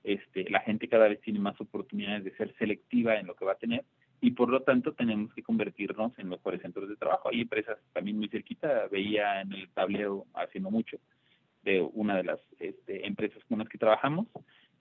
Este, 0.04 0.50
la 0.50 0.62
gente 0.62 0.88
cada 0.88 1.08
vez 1.08 1.22
tiene 1.22 1.40
más 1.40 1.60
oportunidades 1.62 2.24
de 2.24 2.36
ser 2.36 2.56
selectiva 2.58 3.18
en 3.18 3.28
lo 3.28 3.36
que 3.36 3.46
va 3.46 3.52
a 3.52 3.60
tener 3.60 3.86
y 4.22 4.32
por 4.32 4.50
lo 4.50 4.62
tanto 4.62 4.94
tenemos 4.94 5.34
que 5.34 5.42
convertirnos 5.42 6.18
en 6.20 6.30
mejores 6.30 6.62
centros 6.62 6.88
de 6.88 6.96
trabajo. 6.96 7.30
Hay 7.30 7.42
empresas 7.42 7.80
también 7.92 8.18
muy 8.18 8.30
cerquita, 8.30 8.88
veía 8.92 9.42
en 9.42 9.52
el 9.52 9.68
tablero 9.70 10.28
haciendo 10.36 10.70
mucho 10.70 10.98
de 11.64 11.82
una 11.94 12.18
de 12.18 12.24
las 12.24 12.40
este, 12.60 13.06
empresas 13.06 13.44
con 13.50 13.60
las 13.60 13.68
que 13.68 13.80
trabajamos. 13.80 14.28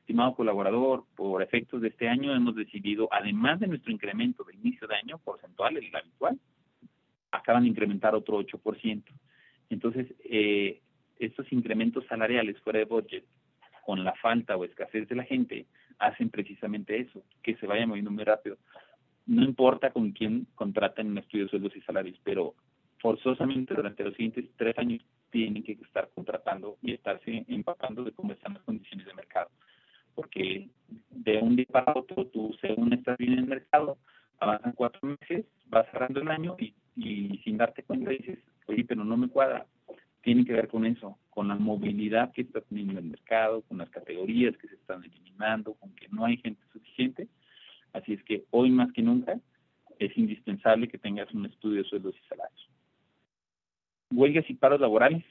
Estimado 0.00 0.34
colaborador, 0.34 1.04
por 1.16 1.42
efectos 1.42 1.80
de 1.80 1.88
este 1.88 2.06
año 2.06 2.34
hemos 2.34 2.54
decidido, 2.54 3.08
además 3.10 3.60
de 3.60 3.68
nuestro 3.68 3.90
incremento 3.90 4.44
de 4.44 4.54
inicio 4.54 4.86
de 4.86 4.96
año 4.96 5.18
porcentual, 5.18 5.74
el 5.76 5.96
habitual, 5.96 6.38
acaban 7.30 7.62
de 7.62 7.70
incrementar 7.70 8.14
otro 8.14 8.38
8%. 8.40 9.02
Entonces, 9.70 10.06
eh, 10.24 10.82
estos 11.18 11.50
incrementos 11.50 12.04
salariales 12.06 12.60
fuera 12.60 12.80
de 12.80 12.84
budget, 12.84 13.24
con 13.86 14.04
la 14.04 14.12
falta 14.14 14.56
o 14.56 14.64
escasez 14.64 15.08
de 15.08 15.14
la 15.14 15.24
gente, 15.24 15.64
hacen 15.98 16.28
precisamente 16.28 16.98
eso, 16.98 17.22
que 17.42 17.56
se 17.56 17.66
vaya 17.66 17.86
moviendo 17.86 18.10
muy 18.10 18.24
rápido 18.24 18.58
no 19.30 19.44
importa 19.44 19.92
con 19.92 20.10
quién 20.10 20.48
contraten 20.56 21.06
en 21.06 21.18
estudios 21.18 21.46
de 21.46 21.50
sueldos 21.50 21.76
y 21.76 21.80
salarios, 21.82 22.18
pero 22.24 22.56
forzosamente 22.98 23.74
durante 23.74 24.02
los 24.02 24.12
siguientes 24.14 24.44
tres 24.56 24.76
años 24.76 25.04
tienen 25.30 25.62
que 25.62 25.72
estar 25.72 26.10
contratando 26.12 26.78
y 26.82 26.94
estarse 26.94 27.44
empapando 27.46 28.02
de 28.02 28.10
cómo 28.10 28.32
están 28.32 28.54
las 28.54 28.64
condiciones 28.64 29.06
de 29.06 29.14
mercado. 29.14 29.48
Porque 30.16 30.68
de 31.10 31.38
un 31.38 31.54
día 31.54 31.66
para 31.70 31.92
otro, 31.94 32.26
tú 32.26 32.52
según 32.60 32.92
estás 32.92 33.16
bien 33.18 33.34
en 33.34 33.38
el 33.38 33.46
mercado, 33.46 33.98
avanzan 34.40 34.72
cuatro 34.72 35.00
meses, 35.20 35.46
vas 35.66 35.86
cerrando 35.92 36.20
el 36.20 36.28
año 36.28 36.56
y, 36.58 36.74
y 36.96 37.38
sin 37.44 37.56
darte 37.56 37.84
cuenta 37.84 38.10
dices, 38.10 38.40
oye, 38.66 38.84
pero 38.84 39.04
no 39.04 39.16
me 39.16 39.28
cuadra. 39.28 39.64
Tiene 40.22 40.44
que 40.44 40.54
ver 40.54 40.66
con 40.66 40.84
eso, 40.84 41.16
con 41.30 41.46
la 41.46 41.54
movilidad 41.54 42.32
que 42.32 42.42
está 42.42 42.62
teniendo 42.62 42.98
el 42.98 43.06
mercado, 43.06 43.62
con 43.62 43.78
las 43.78 43.90
categorías 43.90 44.56
que 44.56 44.66
se 44.66 44.74
están 44.74 45.04
eliminando, 45.04 45.74
con 45.74 45.94
que 45.94 46.08
no 46.08 46.24
hay 46.24 46.36
gente 46.38 46.60
suficiente 46.72 47.28
Así 47.92 48.12
es 48.14 48.22
que 48.24 48.44
hoy 48.50 48.70
más 48.70 48.92
que 48.92 49.02
nunca 49.02 49.38
es 49.98 50.16
indispensable 50.16 50.88
que 50.88 50.98
tengas 50.98 51.32
un 51.34 51.46
estudio 51.46 51.82
de 51.82 51.88
sueldos 51.88 52.14
y 52.16 52.28
salarios. 52.28 52.68
Huelgas 54.12 54.48
y 54.48 54.54
paros 54.54 54.80
laborales, 54.80 55.24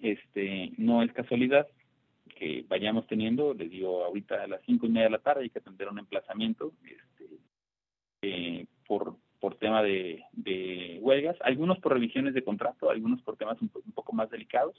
este, 0.00 0.72
no 0.76 1.02
es 1.02 1.12
casualidad 1.12 1.66
que 2.36 2.64
vayamos 2.68 3.06
teniendo, 3.06 3.54
les 3.54 3.70
digo, 3.70 4.04
ahorita 4.04 4.42
a 4.42 4.46
las 4.46 4.62
cinco 4.64 4.86
y 4.86 4.90
media 4.90 5.04
de 5.04 5.10
la 5.10 5.18
tarde 5.18 5.42
hay 5.42 5.50
que 5.50 5.58
atender 5.58 5.88
un 5.88 5.98
emplazamiento 5.98 6.72
este, 6.84 7.38
eh, 8.22 8.66
por, 8.86 9.16
por 9.40 9.56
tema 9.56 9.82
de, 9.82 10.24
de, 10.32 10.98
huelgas, 11.00 11.36
algunos 11.42 11.78
por 11.78 11.92
revisiones 11.92 12.34
de 12.34 12.44
contrato, 12.44 12.90
algunos 12.90 13.22
por 13.22 13.36
temas 13.36 13.60
un, 13.62 13.70
un 13.74 13.92
poco 13.92 14.12
más 14.12 14.30
delicados, 14.30 14.76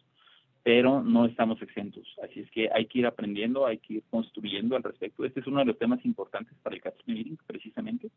pero 0.63 1.01
no 1.01 1.25
estamos 1.25 1.61
exentos. 1.61 2.05
Así 2.23 2.41
es 2.41 2.51
que 2.51 2.69
hay 2.73 2.85
que 2.85 2.99
ir 2.99 3.05
aprendiendo, 3.05 3.65
hay 3.65 3.77
que 3.77 3.95
ir 3.95 4.03
construyendo 4.09 4.75
al 4.75 4.83
respecto. 4.83 5.25
Este 5.25 5.39
es 5.39 5.47
uno 5.47 5.59
de 5.59 5.65
los 5.65 5.77
temas 5.77 6.03
importantes 6.05 6.55
para 6.61 6.75
el 6.75 6.81
Catch 6.81 7.01
Meeting, 7.05 7.37
precisamente. 7.47 8.09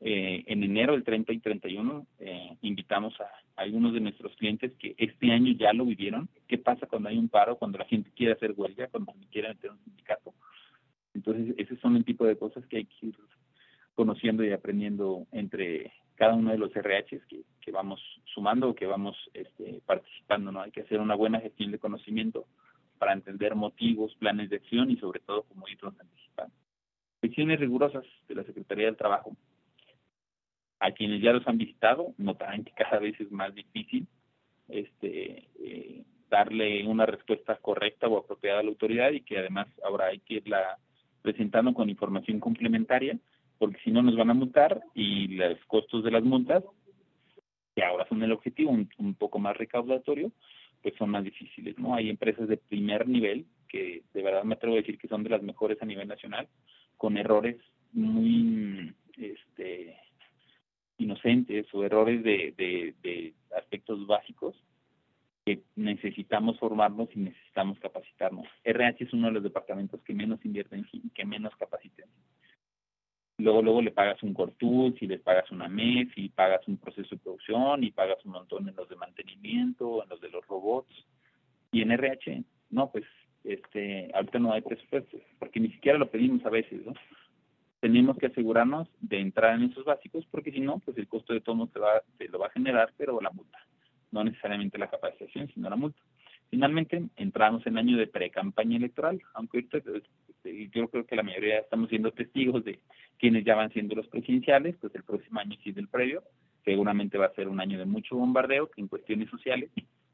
Eh, 0.00 0.44
en 0.46 0.62
enero, 0.62 0.94
el 0.94 1.02
30 1.02 1.32
y 1.32 1.38
31, 1.40 2.06
eh, 2.20 2.56
invitamos 2.62 3.20
a, 3.20 3.28
algunos 3.56 3.92
de 3.92 4.00
nuestros 4.00 4.34
clientes 4.36 4.72
que 4.78 4.94
este 4.96 5.32
año 5.32 5.52
ya 5.58 5.72
lo 5.72 5.84
vivieron. 5.84 6.28
¿Qué 6.46 6.58
pasa 6.58 6.86
cuando 6.86 7.08
hay 7.08 7.18
un 7.18 7.28
paro, 7.28 7.56
cuando 7.56 7.78
la 7.78 7.84
gente 7.84 8.10
quiere 8.14 8.32
hacer 8.32 8.54
huelga, 8.56 8.88
cuando 8.88 9.12
quiere 9.30 9.48
meter 9.48 9.72
un 9.72 9.82
sindicato? 9.84 10.34
Entonces, 11.14 11.54
esos 11.58 11.78
son 11.80 11.96
el 11.96 12.04
tipo 12.04 12.24
de 12.26 12.36
cosas 12.36 12.64
que 12.66 12.78
hay 12.78 12.84
que 12.84 13.06
ir 13.06 13.16
conociendo 13.94 14.44
y 14.44 14.52
aprendiendo 14.52 15.26
entre 15.32 15.92
cada 16.18 16.34
uno 16.34 16.50
de 16.50 16.58
los 16.58 16.74
RHs 16.74 17.24
que, 17.28 17.44
que 17.60 17.70
vamos 17.70 18.00
sumando 18.34 18.70
o 18.70 18.74
que 18.74 18.86
vamos 18.86 19.16
este, 19.34 19.80
participando, 19.86 20.50
¿no? 20.50 20.60
Hay 20.60 20.72
que 20.72 20.80
hacer 20.80 21.00
una 21.00 21.14
buena 21.14 21.40
gestión 21.40 21.70
de 21.70 21.78
conocimiento 21.78 22.46
para 22.98 23.12
entender 23.12 23.54
motivos, 23.54 24.16
planes 24.16 24.50
de 24.50 24.56
acción 24.56 24.90
y 24.90 24.96
sobre 24.96 25.20
todo 25.20 25.44
cómo 25.44 25.68
irlos 25.68 25.94
anticipando. 26.00 26.52
Acciones 27.22 27.60
rigurosas 27.60 28.04
de 28.26 28.34
la 28.34 28.42
Secretaría 28.42 28.86
del 28.86 28.96
Trabajo. 28.96 29.36
A 30.80 30.90
quienes 30.90 31.22
ya 31.22 31.32
los 31.32 31.46
han 31.46 31.56
visitado, 31.56 32.12
notarán 32.18 32.64
que 32.64 32.72
cada 32.72 32.98
vez 32.98 33.18
es 33.20 33.30
más 33.30 33.54
difícil 33.54 34.08
este, 34.68 35.48
eh, 35.60 36.04
darle 36.28 36.84
una 36.84 37.06
respuesta 37.06 37.56
correcta 37.58 38.08
o 38.08 38.18
apropiada 38.18 38.58
a 38.58 38.62
la 38.64 38.70
autoridad 38.70 39.12
y 39.12 39.20
que 39.20 39.38
además 39.38 39.68
ahora 39.84 40.06
hay 40.06 40.18
que 40.18 40.34
irla 40.34 40.78
presentando 41.22 41.72
con 41.74 41.88
información 41.88 42.40
complementaria 42.40 43.16
porque 43.58 43.80
si 43.84 43.90
no 43.90 44.02
nos 44.02 44.16
van 44.16 44.30
a 44.30 44.34
multar 44.34 44.80
y 44.94 45.28
los 45.28 45.58
costos 45.66 46.04
de 46.04 46.10
las 46.10 46.22
multas, 46.22 46.64
que 47.74 47.84
ahora 47.84 48.06
son 48.08 48.22
el 48.22 48.32
objetivo, 48.32 48.70
un, 48.70 49.14
poco 49.14 49.38
más 49.38 49.56
recaudatorio, 49.56 50.32
pues 50.82 50.94
son 50.96 51.10
más 51.10 51.24
difíciles, 51.24 51.78
¿no? 51.78 51.94
Hay 51.94 52.08
empresas 52.08 52.48
de 52.48 52.56
primer 52.56 53.08
nivel 53.08 53.46
que 53.68 54.02
de 54.14 54.22
verdad 54.22 54.44
me 54.44 54.54
atrevo 54.54 54.74
a 54.74 54.78
decir 54.78 54.98
que 54.98 55.08
son 55.08 55.22
de 55.24 55.30
las 55.30 55.42
mejores 55.42 55.80
a 55.82 55.86
nivel 55.86 56.08
nacional, 56.08 56.48
con 56.96 57.16
errores 57.16 57.56
muy 57.92 58.94
este 59.16 59.96
inocentes 60.98 61.66
o 61.72 61.84
errores 61.84 62.22
de, 62.22 62.54
de, 62.56 62.94
de 63.02 63.34
aspectos 63.56 64.04
básicos 64.06 64.56
que 65.44 65.62
necesitamos 65.76 66.58
formarnos 66.58 67.08
y 67.14 67.20
necesitamos 67.20 67.78
capacitarnos. 67.78 68.46
RH 68.64 69.04
es 69.04 69.12
uno 69.12 69.28
de 69.28 69.34
los 69.34 69.42
departamentos 69.42 70.02
que 70.02 70.14
menos 70.14 70.44
invierten 70.44 70.84
y 70.92 71.10
que 71.10 71.24
menos 71.24 71.54
capacitan 71.56 72.08
luego 73.38 73.62
luego 73.62 73.82
le 73.82 73.92
pagas 73.92 74.22
un 74.22 74.34
cortul, 74.34 74.96
si 74.98 75.06
le 75.06 75.18
pagas 75.18 75.50
una 75.50 75.68
mes, 75.68 76.08
y 76.16 76.28
pagas 76.28 76.66
un 76.66 76.76
proceso 76.76 77.14
de 77.14 77.20
producción, 77.20 77.84
y 77.84 77.92
pagas 77.92 78.18
un 78.24 78.32
montón 78.32 78.68
en 78.68 78.76
los 78.76 78.88
de 78.88 78.96
mantenimiento, 78.96 80.02
en 80.02 80.08
los 80.08 80.20
de 80.20 80.28
los 80.28 80.46
robots. 80.46 80.92
Y 81.70 81.82
en 81.82 81.92
RH, 81.92 82.42
no, 82.70 82.90
pues 82.90 83.04
este 83.44 84.10
ahorita 84.14 84.38
no 84.38 84.52
hay 84.52 84.60
presupuesto, 84.60 85.18
porque 85.38 85.60
ni 85.60 85.70
siquiera 85.70 85.98
lo 85.98 86.10
pedimos 86.10 86.44
a 86.44 86.50
veces, 86.50 86.84
¿no? 86.84 86.92
Tenemos 87.80 88.18
que 88.18 88.26
asegurarnos 88.26 88.88
de 89.00 89.20
entrar 89.20 89.54
en 89.54 89.70
esos 89.70 89.84
básicos, 89.84 90.26
porque 90.30 90.50
si 90.50 90.58
no, 90.58 90.80
pues 90.80 90.98
el 90.98 91.06
costo 91.06 91.32
de 91.32 91.40
todo 91.40 91.68
se, 91.72 91.78
va, 91.78 92.02
se 92.18 92.28
lo 92.28 92.40
va 92.40 92.48
a 92.48 92.50
generar, 92.50 92.92
pero 92.96 93.20
la 93.20 93.30
multa. 93.30 93.58
No 94.10 94.24
necesariamente 94.24 94.78
la 94.78 94.90
capacitación, 94.90 95.48
sino 95.54 95.70
la 95.70 95.76
multa. 95.76 96.00
Finalmente, 96.50 97.04
entramos 97.16 97.64
en 97.66 97.78
año 97.78 97.96
de 97.96 98.08
pre-campaña 98.08 98.78
electoral, 98.78 99.20
aunque 99.34 99.58
ahorita 99.58 99.78
este, 100.38 100.68
yo 100.68 100.88
creo 100.88 101.06
que 101.06 101.16
la 101.16 101.22
mayoría 101.22 101.58
estamos 101.58 101.88
siendo 101.88 102.12
testigos 102.12 102.64
de 102.64 102.78
quienes 103.18 103.44
ya 103.44 103.56
van 103.56 103.72
siendo 103.72 103.94
los 103.94 104.06
presidenciales, 104.08 104.76
pues 104.80 104.94
el 104.94 105.02
próximo 105.02 105.40
año 105.40 105.56
sí 105.62 105.72
del 105.72 105.88
previo, 105.88 106.22
seguramente 106.64 107.18
va 107.18 107.26
a 107.26 107.34
ser 107.34 107.48
un 107.48 107.60
año 107.60 107.78
de 107.78 107.86
mucho 107.86 108.16
bombardeo, 108.16 108.70
que 108.70 108.80
en 108.80 108.88
cuestiones 108.88 109.28
sociales 109.30 109.70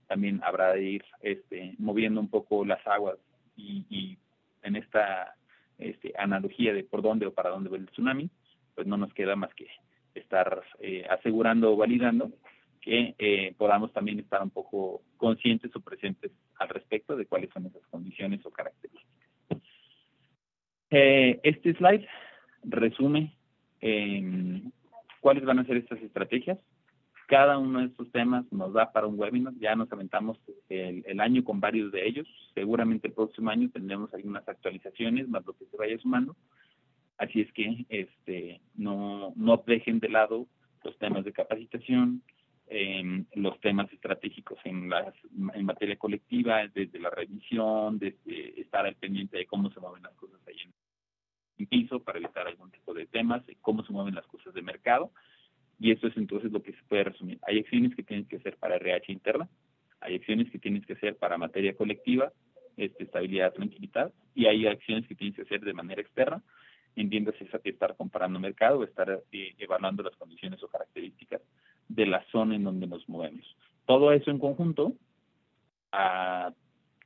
también 0.06 0.40
habrá 0.42 0.72
de 0.72 0.82
ir 0.82 1.04
este, 1.20 1.74
moviendo 1.78 2.20
un 2.20 2.28
poco 2.28 2.64
las 2.64 2.84
aguas 2.86 3.18
y, 3.56 4.18
en 4.62 4.76
esta 4.76 5.34
este, 5.78 6.14
analogía 6.16 6.72
de 6.72 6.84
por 6.84 7.02
dónde 7.02 7.26
o 7.26 7.34
para 7.34 7.50
dónde 7.50 7.68
va 7.68 7.76
el 7.76 7.86
tsunami, 7.90 8.30
pues 8.74 8.86
no 8.86 8.96
nos 8.96 9.12
queda 9.12 9.36
más 9.36 9.52
que 9.54 9.66
estar 10.14 10.62
eh, 10.80 11.06
asegurando 11.10 11.72
o 11.72 11.76
validando 11.76 12.30
que 12.80 13.14
eh, 13.18 13.54
podamos 13.58 13.92
también 13.92 14.20
estar 14.20 14.42
un 14.42 14.50
poco 14.50 15.02
conscientes 15.18 15.74
o 15.76 15.80
presentes 15.80 16.32
al 16.58 16.70
respecto 16.70 17.14
de 17.14 17.26
cuáles 17.26 17.50
son 17.50 17.66
esas 17.66 17.86
condiciones 17.88 18.44
o 18.46 18.50
características. 18.50 19.23
Eh, 20.96 21.40
este 21.42 21.74
slide 21.74 22.06
resume 22.62 23.34
em, 23.80 24.70
cuáles 25.20 25.44
van 25.44 25.58
a 25.58 25.64
ser 25.64 25.78
estas 25.78 26.00
estrategias. 26.00 26.56
Cada 27.26 27.58
uno 27.58 27.80
de 27.80 27.86
estos 27.86 28.12
temas 28.12 28.44
nos 28.52 28.72
da 28.72 28.92
para 28.92 29.08
un 29.08 29.18
webinar. 29.18 29.54
Ya 29.58 29.74
nos 29.74 29.90
aventamos 29.90 30.38
el, 30.68 31.18
año 31.18 31.42
con 31.42 31.58
varios 31.58 31.90
de 31.90 32.06
ellos. 32.06 32.28
Seguramente 32.54 33.08
el 33.08 33.12
próximo 33.12 33.50
año 33.50 33.70
tendremos 33.70 34.14
algunas 34.14 34.48
actualizaciones, 34.48 35.28
más 35.28 35.44
lo 35.44 35.54
que 35.54 35.64
se 35.64 35.76
vaya 35.76 35.98
sumando. 35.98 36.36
Así 37.18 37.40
es 37.40 37.52
que 37.52 37.84
este, 37.88 38.60
no, 38.76 39.32
no 39.34 39.64
dejen 39.66 39.98
de 39.98 40.10
lado 40.10 40.46
los 40.84 40.96
temas 40.98 41.24
de 41.24 41.32
capacitación, 41.32 42.22
eh, 42.68 43.24
los 43.34 43.58
temas 43.60 43.92
estratégicos 43.92 44.60
en, 44.62 44.90
las, 44.90 45.12
en 45.54 45.64
materia 45.64 45.96
colectiva, 45.96 46.68
desde 46.72 47.00
la 47.00 47.10
revisión, 47.10 47.98
desde 47.98 48.60
estar 48.60 48.86
al 48.86 48.94
pendiente 48.94 49.38
de 49.38 49.46
cómo 49.46 49.72
se 49.72 49.80
mueven 49.80 50.04
las 50.04 50.14
cosas 50.14 50.38
ahí 50.46 50.56
en 50.64 50.83
piso 51.68 52.00
para 52.00 52.18
evitar 52.18 52.46
algún 52.46 52.70
tipo 52.70 52.94
de 52.94 53.06
temas, 53.06 53.42
cómo 53.60 53.84
se 53.84 53.92
mueven 53.92 54.14
las 54.14 54.26
cosas 54.26 54.52
de 54.54 54.62
mercado 54.62 55.10
y 55.78 55.90
esto 55.90 56.06
es 56.06 56.16
entonces 56.16 56.52
lo 56.52 56.62
que 56.62 56.72
se 56.72 56.82
puede 56.88 57.04
resumir. 57.04 57.38
Hay 57.46 57.58
acciones 57.58 57.94
que 57.94 58.02
tienes 58.02 58.28
que 58.28 58.36
hacer 58.36 58.56
para 58.56 58.76
RH 58.76 59.12
interna, 59.12 59.48
hay 60.00 60.16
acciones 60.16 60.50
que 60.50 60.58
tienes 60.58 60.86
que 60.86 60.94
hacer 60.94 61.16
para 61.16 61.38
materia 61.38 61.74
colectiva, 61.76 62.32
este, 62.76 63.04
estabilidad, 63.04 63.52
tranquilidad, 63.52 64.12
y 64.34 64.46
hay 64.46 64.66
acciones 64.66 65.06
que 65.06 65.14
tienes 65.14 65.36
que 65.36 65.42
hacer 65.42 65.60
de 65.60 65.72
manera 65.72 66.00
externa, 66.00 66.42
entiéndase 66.96 67.48
estar 67.64 67.96
comparando 67.96 68.38
mercado, 68.38 68.84
estar 68.84 69.22
eh, 69.32 69.54
evaluando 69.58 70.02
las 70.02 70.16
condiciones 70.16 70.62
o 70.62 70.68
características 70.68 71.40
de 71.88 72.06
la 72.06 72.24
zona 72.30 72.54
en 72.56 72.64
donde 72.64 72.86
nos 72.86 73.08
movemos. 73.08 73.44
Todo 73.86 74.12
eso 74.12 74.30
en 74.30 74.38
conjunto 74.38 74.94
a 75.92 76.52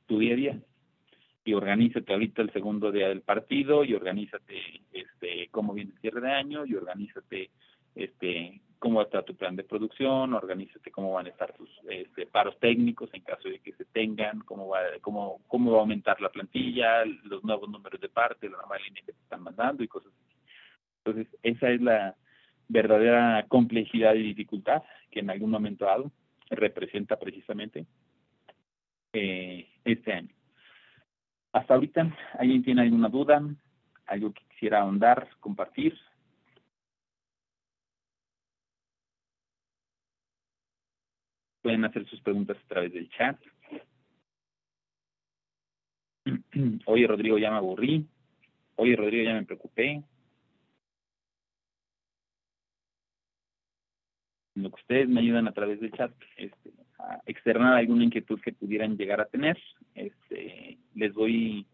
tu 0.07 0.19
día 0.19 0.33
a 0.33 0.37
día. 0.37 0.59
Y 1.49 1.53
organízate 1.55 2.13
ahorita 2.13 2.43
el 2.43 2.53
segundo 2.53 2.91
día 2.91 3.07
del 3.09 3.21
partido, 3.21 3.83
y 3.83 3.95
organízate 3.95 4.81
este, 4.93 5.47
cómo 5.49 5.73
viene 5.73 5.93
el 5.95 5.99
cierre 5.99 6.21
de 6.21 6.31
año, 6.31 6.63
y 6.63 6.75
organízate 6.75 7.49
este, 7.95 8.61
cómo 8.77 9.01
está 9.01 9.23
tu 9.23 9.35
plan 9.35 9.55
de 9.55 9.63
producción, 9.63 10.35
organízate 10.35 10.91
cómo 10.91 11.13
van 11.13 11.25
a 11.25 11.29
estar 11.29 11.51
tus 11.53 11.67
este, 11.89 12.27
paros 12.27 12.59
técnicos 12.59 13.09
en 13.13 13.23
caso 13.23 13.49
de 13.49 13.57
que 13.61 13.73
se 13.73 13.85
tengan, 13.85 14.41
cómo 14.41 14.67
va, 14.67 14.81
cómo, 15.01 15.41
cómo 15.47 15.71
va 15.71 15.77
a 15.77 15.81
aumentar 15.81 16.21
la 16.21 16.29
plantilla, 16.29 17.03
los 17.23 17.43
nuevos 17.43 17.67
números 17.67 17.99
de 17.99 18.09
parte, 18.09 18.47
la 18.47 18.57
nueva 18.57 18.77
línea 18.77 19.01
que 19.03 19.13
te 19.13 19.21
están 19.23 19.41
mandando 19.41 19.83
y 19.83 19.87
cosas 19.87 20.11
así. 20.13 20.35
Entonces, 21.03 21.35
esa 21.41 21.71
es 21.71 21.81
la 21.81 22.15
verdadera 22.67 23.43
complejidad 23.47 24.13
y 24.13 24.21
dificultad 24.21 24.83
que 25.09 25.21
en 25.21 25.31
algún 25.31 25.49
momento 25.49 25.85
dado 25.85 26.11
representa 26.51 27.17
precisamente 27.17 27.87
eh, 29.13 29.67
este 29.83 30.13
año. 30.13 30.38
Hasta 31.51 31.73
ahorita, 31.73 32.15
¿alguien 32.37 32.63
tiene 32.63 32.83
alguna 32.83 33.09
duda? 33.09 33.41
¿Algo 34.05 34.33
que 34.33 34.43
quisiera 34.49 34.81
ahondar, 34.81 35.27
compartir? 35.39 35.97
Pueden 41.61 41.85
hacer 41.85 42.07
sus 42.07 42.21
preguntas 42.21 42.57
a 42.57 42.67
través 42.67 42.93
del 42.93 43.09
chat. 43.09 43.39
Oye, 46.85 47.07
Rodrigo, 47.07 47.37
ya 47.37 47.49
me 47.51 47.57
aburrí. 47.57 48.07
Oye, 48.75 48.95
Rodrigo, 48.95 49.23
ya 49.23 49.33
me 49.33 49.45
preocupé. 49.45 50.03
Lo 54.55 54.69
que 54.69 54.81
ustedes 54.81 55.09
me 55.09 55.21
ayudan 55.21 55.47
a 55.47 55.53
través 55.53 55.79
del 55.79 55.91
chat 55.93 56.11
este, 56.37 56.71
a 56.99 57.21
externar 57.25 57.77
alguna 57.77 58.03
inquietud 58.03 58.39
que 58.41 58.51
pudieran 58.51 58.97
llegar 58.97 59.21
a 59.21 59.25
tener. 59.25 59.57
Este, 59.95 60.77
les 60.95 61.13
voy 61.13 61.65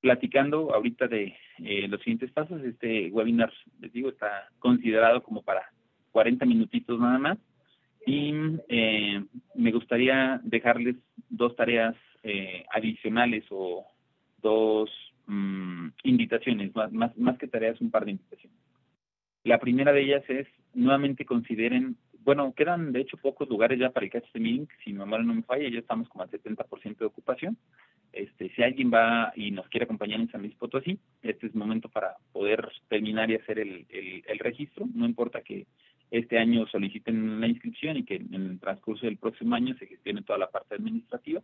platicando 0.00 0.74
ahorita 0.74 1.08
de 1.08 1.36
eh, 1.58 1.88
los 1.88 2.00
siguientes 2.00 2.30
pasos. 2.32 2.62
Este 2.62 3.10
webinar, 3.10 3.52
les 3.80 3.92
digo, 3.92 4.08
está 4.08 4.48
considerado 4.58 5.22
como 5.22 5.42
para 5.42 5.62
40 6.12 6.44
minutitos 6.46 6.98
nada 6.98 7.18
más 7.18 7.38
y 8.06 8.32
eh, 8.68 9.24
me 9.54 9.72
gustaría 9.72 10.40
dejarles 10.42 10.96
dos 11.28 11.54
tareas 11.54 11.94
eh, 12.22 12.64
adicionales 12.72 13.44
o 13.50 13.86
dos 14.42 14.90
mm, 15.26 15.88
invitaciones, 16.04 16.74
más, 16.74 16.92
más, 16.92 17.16
más 17.16 17.38
que 17.38 17.46
tareas, 17.46 17.80
un 17.80 17.90
par 17.90 18.04
de 18.04 18.12
invitaciones. 18.12 18.58
La 19.44 19.58
primera 19.58 19.92
de 19.92 20.02
ellas 20.02 20.24
es, 20.28 20.46
nuevamente 20.74 21.24
consideren, 21.24 21.96
bueno, 22.24 22.52
quedan 22.54 22.92
de 22.92 23.00
hecho 23.00 23.16
pocos 23.16 23.48
lugares 23.48 23.78
ya 23.78 23.90
para 23.90 24.04
el 24.04 24.12
Catch 24.12 24.32
the 24.32 24.40
Meeting, 24.40 24.68
si 24.84 24.92
mi 24.92 24.98
memoria 24.98 25.24
no 25.24 25.34
me 25.34 25.42
falla, 25.42 25.68
ya 25.68 25.78
estamos 25.78 26.08
como 26.08 26.22
al 26.22 26.30
70% 26.30 26.98
de 26.98 27.06
ocupación. 27.06 27.56
Este, 28.12 28.50
si 28.50 28.62
alguien 28.62 28.90
va 28.92 29.32
y 29.36 29.52
nos 29.52 29.68
quiere 29.68 29.84
acompañar 29.84 30.20
en 30.20 30.30
San 30.30 30.42
Luis 30.42 30.54
Potosí, 30.56 30.98
este 31.22 31.46
es 31.46 31.54
el 31.54 31.58
momento 31.58 31.88
para 31.88 32.16
poder 32.32 32.68
terminar 32.88 33.30
y 33.30 33.36
hacer 33.36 33.58
el, 33.58 33.86
el, 33.88 34.24
el 34.26 34.38
registro, 34.38 34.86
no 34.94 35.06
importa 35.06 35.42
que 35.42 35.66
este 36.10 36.38
año 36.38 36.66
soliciten 36.66 37.40
la 37.40 37.46
inscripción 37.46 37.96
y 37.96 38.04
que 38.04 38.16
en 38.16 38.34
el 38.34 38.58
transcurso 38.58 39.06
del 39.06 39.16
próximo 39.16 39.54
año 39.54 39.76
se 39.78 39.86
gestione 39.86 40.22
toda 40.22 40.40
la 40.40 40.50
parte 40.50 40.74
administrativa. 40.74 41.40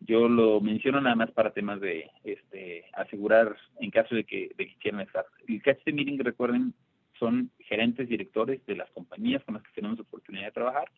Yo 0.00 0.28
lo 0.28 0.60
menciono 0.60 1.00
nada 1.00 1.14
más 1.14 1.30
para 1.30 1.52
temas 1.52 1.80
de 1.80 2.10
este, 2.24 2.84
asegurar 2.94 3.56
en 3.78 3.90
caso 3.90 4.16
de 4.16 4.24
que, 4.24 4.50
de 4.58 4.66
que 4.66 4.74
quieran 4.80 5.02
estar. 5.02 5.24
El 5.46 5.62
catch 5.62 5.84
the 5.84 5.92
meeting, 5.92 6.18
recuerden, 6.18 6.74
son 7.22 7.52
gerentes, 7.60 8.08
directores 8.08 8.66
de 8.66 8.74
las 8.74 8.90
compañías 8.90 9.44
con 9.44 9.54
las 9.54 9.62
que 9.62 9.70
tenemos 9.76 10.00
oportunidad 10.00 10.46
de 10.46 10.50
trabajar, 10.50 10.90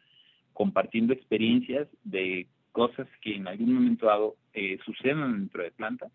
compartiendo 0.54 1.12
experiencias 1.12 1.86
de 2.02 2.46
cosas 2.72 3.06
que 3.20 3.36
en 3.36 3.46
algún 3.46 3.74
momento 3.74 4.06
dado 4.06 4.36
eh, 4.54 4.78
suceden 4.86 5.32
dentro 5.32 5.62
de 5.62 5.70
planta 5.70 6.06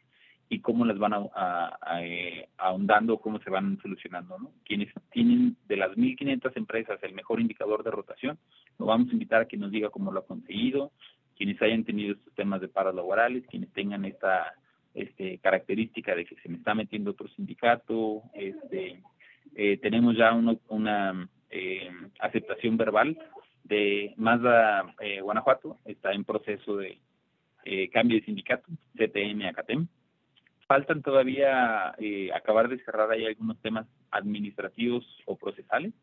y 0.49 0.61
cómo 0.61 0.83
las 0.83 0.97
van 0.97 1.13
a, 1.13 1.77
eh, 2.01 2.47
ahondando, 2.57 3.19
cómo 3.19 3.39
se 3.39 3.51
van 3.51 3.77
solucionando. 3.83 4.39
¿no? 4.39 4.51
Quienes 4.65 4.91
tienen 5.11 5.55
de 5.67 5.77
las 5.77 5.91
1.500 5.91 6.53
empresas 6.55 6.97
el 7.03 7.13
mejor 7.13 7.39
indicador 7.39 7.83
de 7.83 7.91
rotación, 7.91 8.39
lo 8.79 8.87
vamos 8.87 9.09
a 9.09 9.13
invitar 9.13 9.41
a 9.41 9.47
que 9.47 9.57
nos 9.57 9.69
diga 9.69 9.91
cómo 9.91 10.11
lo 10.11 10.21
ha 10.21 10.25
conseguido, 10.25 10.91
quienes 11.37 11.61
hayan 11.61 11.83
tenido 11.83 12.15
estos 12.15 12.33
temas 12.33 12.61
de 12.61 12.67
paros 12.67 12.95
laborales, 12.95 13.45
quienes 13.45 13.71
tengan 13.73 14.05
esta 14.05 14.55
este, 14.95 15.37
característica 15.37 16.15
de 16.15 16.25
que 16.25 16.35
se 16.37 16.49
me 16.49 16.57
está 16.57 16.73
metiendo 16.73 17.11
otro 17.11 17.27
sindicato, 17.27 18.23
este, 18.33 19.03
eh, 19.55 19.77
tenemos 19.77 20.15
ya 20.17 20.33
una 20.33 21.29
eh, 21.49 21.89
aceptación 22.19 22.77
verbal 22.77 23.17
de 23.63 24.13
Mazda 24.17 24.95
Guanajuato, 25.21 25.77
está 25.85 26.11
en 26.11 26.23
proceso 26.23 26.77
de 26.77 26.99
cambio 27.91 28.17
de 28.17 28.25
sindicato, 28.25 28.65
CTM 28.95 29.45
a 29.45 29.53
CATEM, 29.53 29.87
faltan 30.69 31.01
todavía 31.01 31.95
eh, 31.97 32.29
acabar 32.31 32.69
de 32.69 32.77
cerrar 32.85 33.09
ahí 33.09 33.25
algunos 33.25 33.59
temas 33.59 33.87
administrativos 34.11 35.03
o 35.25 35.35
procesales, 35.35 35.93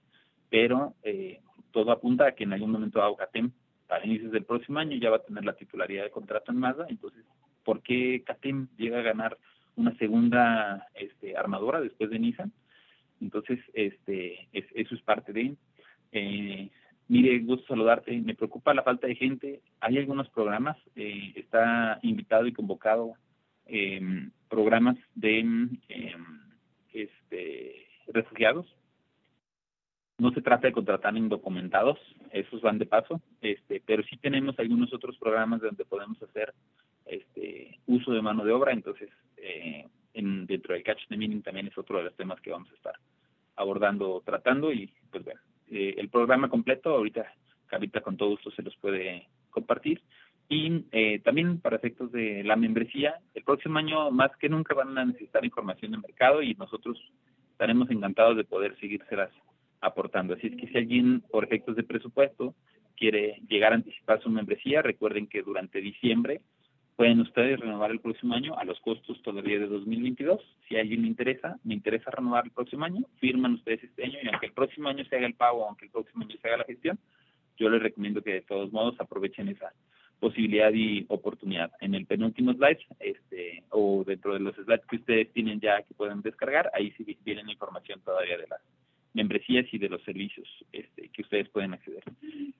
pero 0.50 0.94
eh, 1.04 1.40
todo 1.70 1.92
apunta 1.92 2.26
a 2.26 2.32
que 2.32 2.42
en 2.42 2.52
algún 2.52 2.72
momento 2.72 3.00
AUCATEM, 3.00 3.52
para 3.86 4.04
inicios 4.04 4.32
del 4.32 4.44
próximo 4.44 4.80
año, 4.80 4.96
ya 4.96 5.10
va 5.10 5.18
a 5.18 5.22
tener 5.22 5.44
la 5.44 5.54
titularidad 5.54 6.02
de 6.02 6.10
contrato 6.10 6.50
en 6.50 6.58
Mazda. 6.58 6.86
Entonces, 6.88 7.24
¿por 7.64 7.80
qué 7.80 8.24
CATEM 8.26 8.66
llega 8.76 8.98
a 8.98 9.02
ganar 9.02 9.38
una 9.76 9.96
segunda 9.98 10.88
este, 10.96 11.36
armadora 11.36 11.80
después 11.80 12.10
de 12.10 12.18
Nissan? 12.18 12.52
Entonces, 13.20 13.58
este, 13.72 14.48
eso 14.52 14.94
es 14.94 15.02
parte 15.02 15.32
de. 15.32 15.56
Eh, 16.12 16.70
mire, 17.08 17.38
gusto 17.40 17.66
saludarte. 17.66 18.16
Me 18.20 18.34
preocupa 18.34 18.74
la 18.74 18.82
falta 18.82 19.06
de 19.06 19.14
gente. 19.14 19.60
Hay 19.80 19.98
algunos 19.98 20.28
programas. 20.30 20.76
Eh, 20.94 21.32
está 21.36 21.98
invitado 22.02 22.46
y 22.46 22.52
convocado 22.52 23.14
eh, 23.66 24.28
programas 24.48 24.96
de 25.14 25.38
em, 25.40 25.78
este, 26.92 27.86
refugiados. 28.08 28.66
No 30.18 30.32
se 30.32 30.40
trata 30.40 30.68
de 30.68 30.72
contratar 30.72 31.14
indocumentados, 31.14 31.98
esos 32.30 32.62
van 32.62 32.78
de 32.78 32.86
paso, 32.86 33.20
este, 33.42 33.82
pero 33.84 34.02
sí 34.04 34.16
tenemos 34.16 34.58
algunos 34.58 34.90
otros 34.94 35.18
programas 35.18 35.60
donde 35.60 35.84
podemos 35.84 36.22
hacer 36.22 36.54
este, 37.04 37.78
uso 37.86 38.12
de 38.12 38.22
mano 38.22 38.42
de 38.42 38.52
obra, 38.52 38.72
entonces 38.72 39.10
eh, 39.36 39.86
en, 40.16 40.46
dentro 40.46 40.74
del 40.74 40.82
catch 40.82 41.06
the 41.08 41.16
meaning 41.16 41.42
también 41.42 41.68
es 41.68 41.78
otro 41.78 41.98
de 41.98 42.04
los 42.04 42.16
temas 42.16 42.40
que 42.40 42.50
vamos 42.50 42.70
a 42.70 42.74
estar 42.74 42.94
abordando, 43.56 44.22
tratando 44.24 44.72
y 44.72 44.92
pues 45.10 45.24
bueno, 45.24 45.40
eh, 45.70 45.94
el 45.98 46.08
programa 46.08 46.48
completo 46.48 46.90
ahorita 46.90 47.32
Carita 47.66 48.00
con 48.00 48.16
todo 48.16 48.34
esto 48.34 48.50
se 48.50 48.62
los 48.62 48.76
puede 48.76 49.28
compartir 49.50 50.00
y 50.48 50.84
eh, 50.92 51.18
también 51.20 51.60
para 51.60 51.76
efectos 51.76 52.12
de 52.12 52.44
la 52.44 52.56
membresía, 52.56 53.18
el 53.34 53.42
próximo 53.42 53.78
año 53.78 54.10
más 54.10 54.30
que 54.36 54.48
nunca 54.48 54.74
van 54.74 54.96
a 54.96 55.04
necesitar 55.04 55.44
información 55.44 55.92
de 55.92 55.98
mercado 55.98 56.42
y 56.42 56.54
nosotros 56.54 56.98
estaremos 57.50 57.90
encantados 57.90 58.36
de 58.36 58.44
poder 58.44 58.78
seguírselas 58.78 59.30
aportando. 59.80 60.34
Así 60.34 60.46
es 60.48 60.56
que 60.56 60.68
si 60.68 60.78
alguien, 60.78 61.22
por 61.32 61.44
efectos 61.44 61.74
de 61.74 61.82
presupuesto, 61.82 62.54
quiere 62.96 63.40
llegar 63.48 63.72
a 63.72 63.76
anticipar 63.76 64.22
su 64.22 64.30
membresía, 64.30 64.82
recuerden 64.82 65.26
que 65.26 65.42
durante 65.42 65.80
diciembre 65.80 66.40
pueden 66.96 67.20
ustedes 67.20 67.60
renovar 67.60 67.90
el 67.90 68.00
próximo 68.00 68.34
año 68.34 68.58
a 68.58 68.64
los 68.64 68.80
costos 68.80 69.20
todavía 69.22 69.58
de 69.58 69.66
2022. 69.66 70.40
Si 70.66 70.76
a 70.76 70.80
alguien 70.80 71.02
le 71.02 71.08
interesa, 71.08 71.58
me 71.62 71.74
interesa 71.74 72.10
renovar 72.10 72.46
el 72.46 72.50
próximo 72.50 72.86
año, 72.86 73.04
firman 73.20 73.54
ustedes 73.54 73.84
este 73.84 74.04
año 74.04 74.18
y 74.22 74.28
aunque 74.28 74.46
el 74.46 74.52
próximo 74.52 74.88
año 74.88 75.04
se 75.04 75.16
haga 75.16 75.26
el 75.26 75.34
pago, 75.34 75.66
aunque 75.66 75.84
el 75.84 75.90
próximo 75.90 76.24
año 76.24 76.34
se 76.40 76.48
haga 76.48 76.58
la 76.58 76.64
gestión, 76.64 76.98
yo 77.58 77.68
les 77.68 77.82
recomiendo 77.82 78.22
que 78.22 78.32
de 78.32 78.42
todos 78.42 78.72
modos 78.72 78.94
aprovechen 78.98 79.48
esa 79.48 79.72
posibilidad 80.20 80.72
y 80.72 81.04
oportunidad. 81.08 81.70
En 81.80 81.94
el 81.94 82.06
penúltimo 82.06 82.54
slide, 82.54 82.78
este, 83.00 83.62
o 83.70 84.02
dentro 84.06 84.32
de 84.32 84.40
los 84.40 84.54
slides 84.56 84.86
que 84.88 84.96
ustedes 84.96 85.32
tienen 85.32 85.60
ya 85.60 85.82
que 85.82 85.94
pueden 85.94 86.22
descargar, 86.22 86.70
ahí 86.72 86.92
sí 86.92 87.16
viene 87.22 87.52
información 87.52 88.00
todavía 88.00 88.38
de 88.38 88.46
las 88.48 88.60
membresías 89.16 89.66
y 89.72 89.78
de 89.78 89.88
los 89.88 90.02
servicios 90.02 90.46
este, 90.72 91.08
que 91.08 91.22
ustedes 91.22 91.48
pueden 91.48 91.72
acceder. 91.72 92.04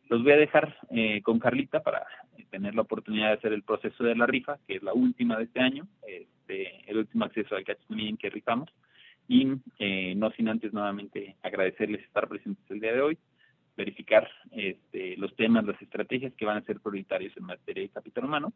Los 0.09 0.23
voy 0.23 0.33
a 0.33 0.37
dejar 0.37 0.75
eh, 0.91 1.21
con 1.23 1.39
Carlita 1.39 1.81
para 1.81 2.07
tener 2.51 2.75
la 2.75 2.83
oportunidad 2.83 3.29
de 3.29 3.35
hacer 3.35 3.53
el 3.53 3.63
proceso 3.63 4.03
de 4.03 4.17
la 4.17 4.27
rifa, 4.27 4.59
que 4.67 4.77
es 4.77 4.83
la 4.83 4.95
última 4.95 5.37
de 5.37 5.45
este 5.45 5.61
año, 5.61 5.87
este, 6.09 6.91
el 6.91 6.97
último 6.97 7.27
acceso 7.27 7.55
al 7.55 7.65
Catch 7.65 7.81
en 7.91 8.17
que 8.17 8.31
rifamos. 8.31 8.71
Y 9.29 9.49
eh, 9.79 10.15
no 10.17 10.31
sin 10.31 10.49
antes 10.49 10.73
nuevamente 10.73 11.37
agradecerles 11.43 12.03
estar 12.03 12.27
presentes 12.27 12.65
el 12.71 12.81
día 12.81 12.95
de 12.95 13.03
hoy, 13.03 13.19
verificar 13.77 14.27
este, 14.53 15.17
los 15.19 15.35
temas, 15.37 15.67
las 15.67 15.81
estrategias 15.83 16.33
que 16.35 16.47
van 16.47 16.57
a 16.57 16.63
ser 16.63 16.81
prioritarios 16.81 17.37
en 17.37 17.45
materia 17.45 17.83
de 17.83 17.91
capital 17.91 18.25
humano 18.25 18.53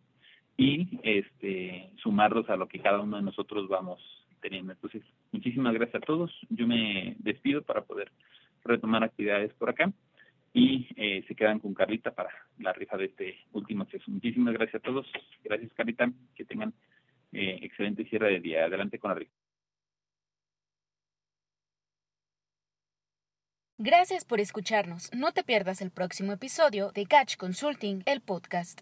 y 0.57 0.98
este, 1.03 1.90
sumarlos 2.03 2.48
a 2.48 2.57
lo 2.57 2.66
que 2.68 2.78
cada 2.78 3.01
uno 3.01 3.16
de 3.16 3.22
nosotros 3.22 3.68
vamos 3.68 4.01
teniendo. 4.41 4.72
Entonces, 4.72 5.03
muchísimas 5.32 5.74
gracias 5.74 6.03
a 6.03 6.07
todos. 6.07 6.30
Yo 6.49 6.66
me 6.66 7.16
despido 7.18 7.62
para 7.62 7.82
poder 7.82 8.11
retomar 8.64 9.03
actividades 9.05 9.53
por 9.55 9.70
acá 9.70 9.93
y 10.53 10.88
eh, 10.97 11.24
se 11.28 11.34
quedan 11.34 11.61
con 11.61 11.74
Carlita 11.74 12.12
para 12.12 12.30
la 12.59 12.72
rifa 12.72 12.97
de 12.97 13.07
este 13.07 13.38
último 13.53 13.84
acceso. 13.84 14.05
Muchísimas 14.11 14.55
gracias 14.55 14.82
a 14.82 14.84
todos. 14.84 15.07
Gracias, 15.45 15.72
Carlita. 15.74 16.11
Que 16.34 16.45
tengan 16.45 16.74
eh, 17.32 17.59
excelente 17.62 18.05
cierre 18.05 18.32
de 18.32 18.41
día. 18.41 18.64
Adelante 18.64 18.99
con 18.99 19.11
la 19.11 19.16
rifa. 19.16 19.32
Gracias 23.82 24.26
por 24.26 24.41
escucharnos. 24.41 25.11
No 25.14 25.32
te 25.32 25.43
pierdas 25.43 25.80
el 25.80 25.91
próximo 25.91 26.32
episodio 26.32 26.93
de 26.93 27.07
Catch 27.07 27.36
Consulting, 27.38 28.03
el 28.05 28.20
podcast. 28.20 28.78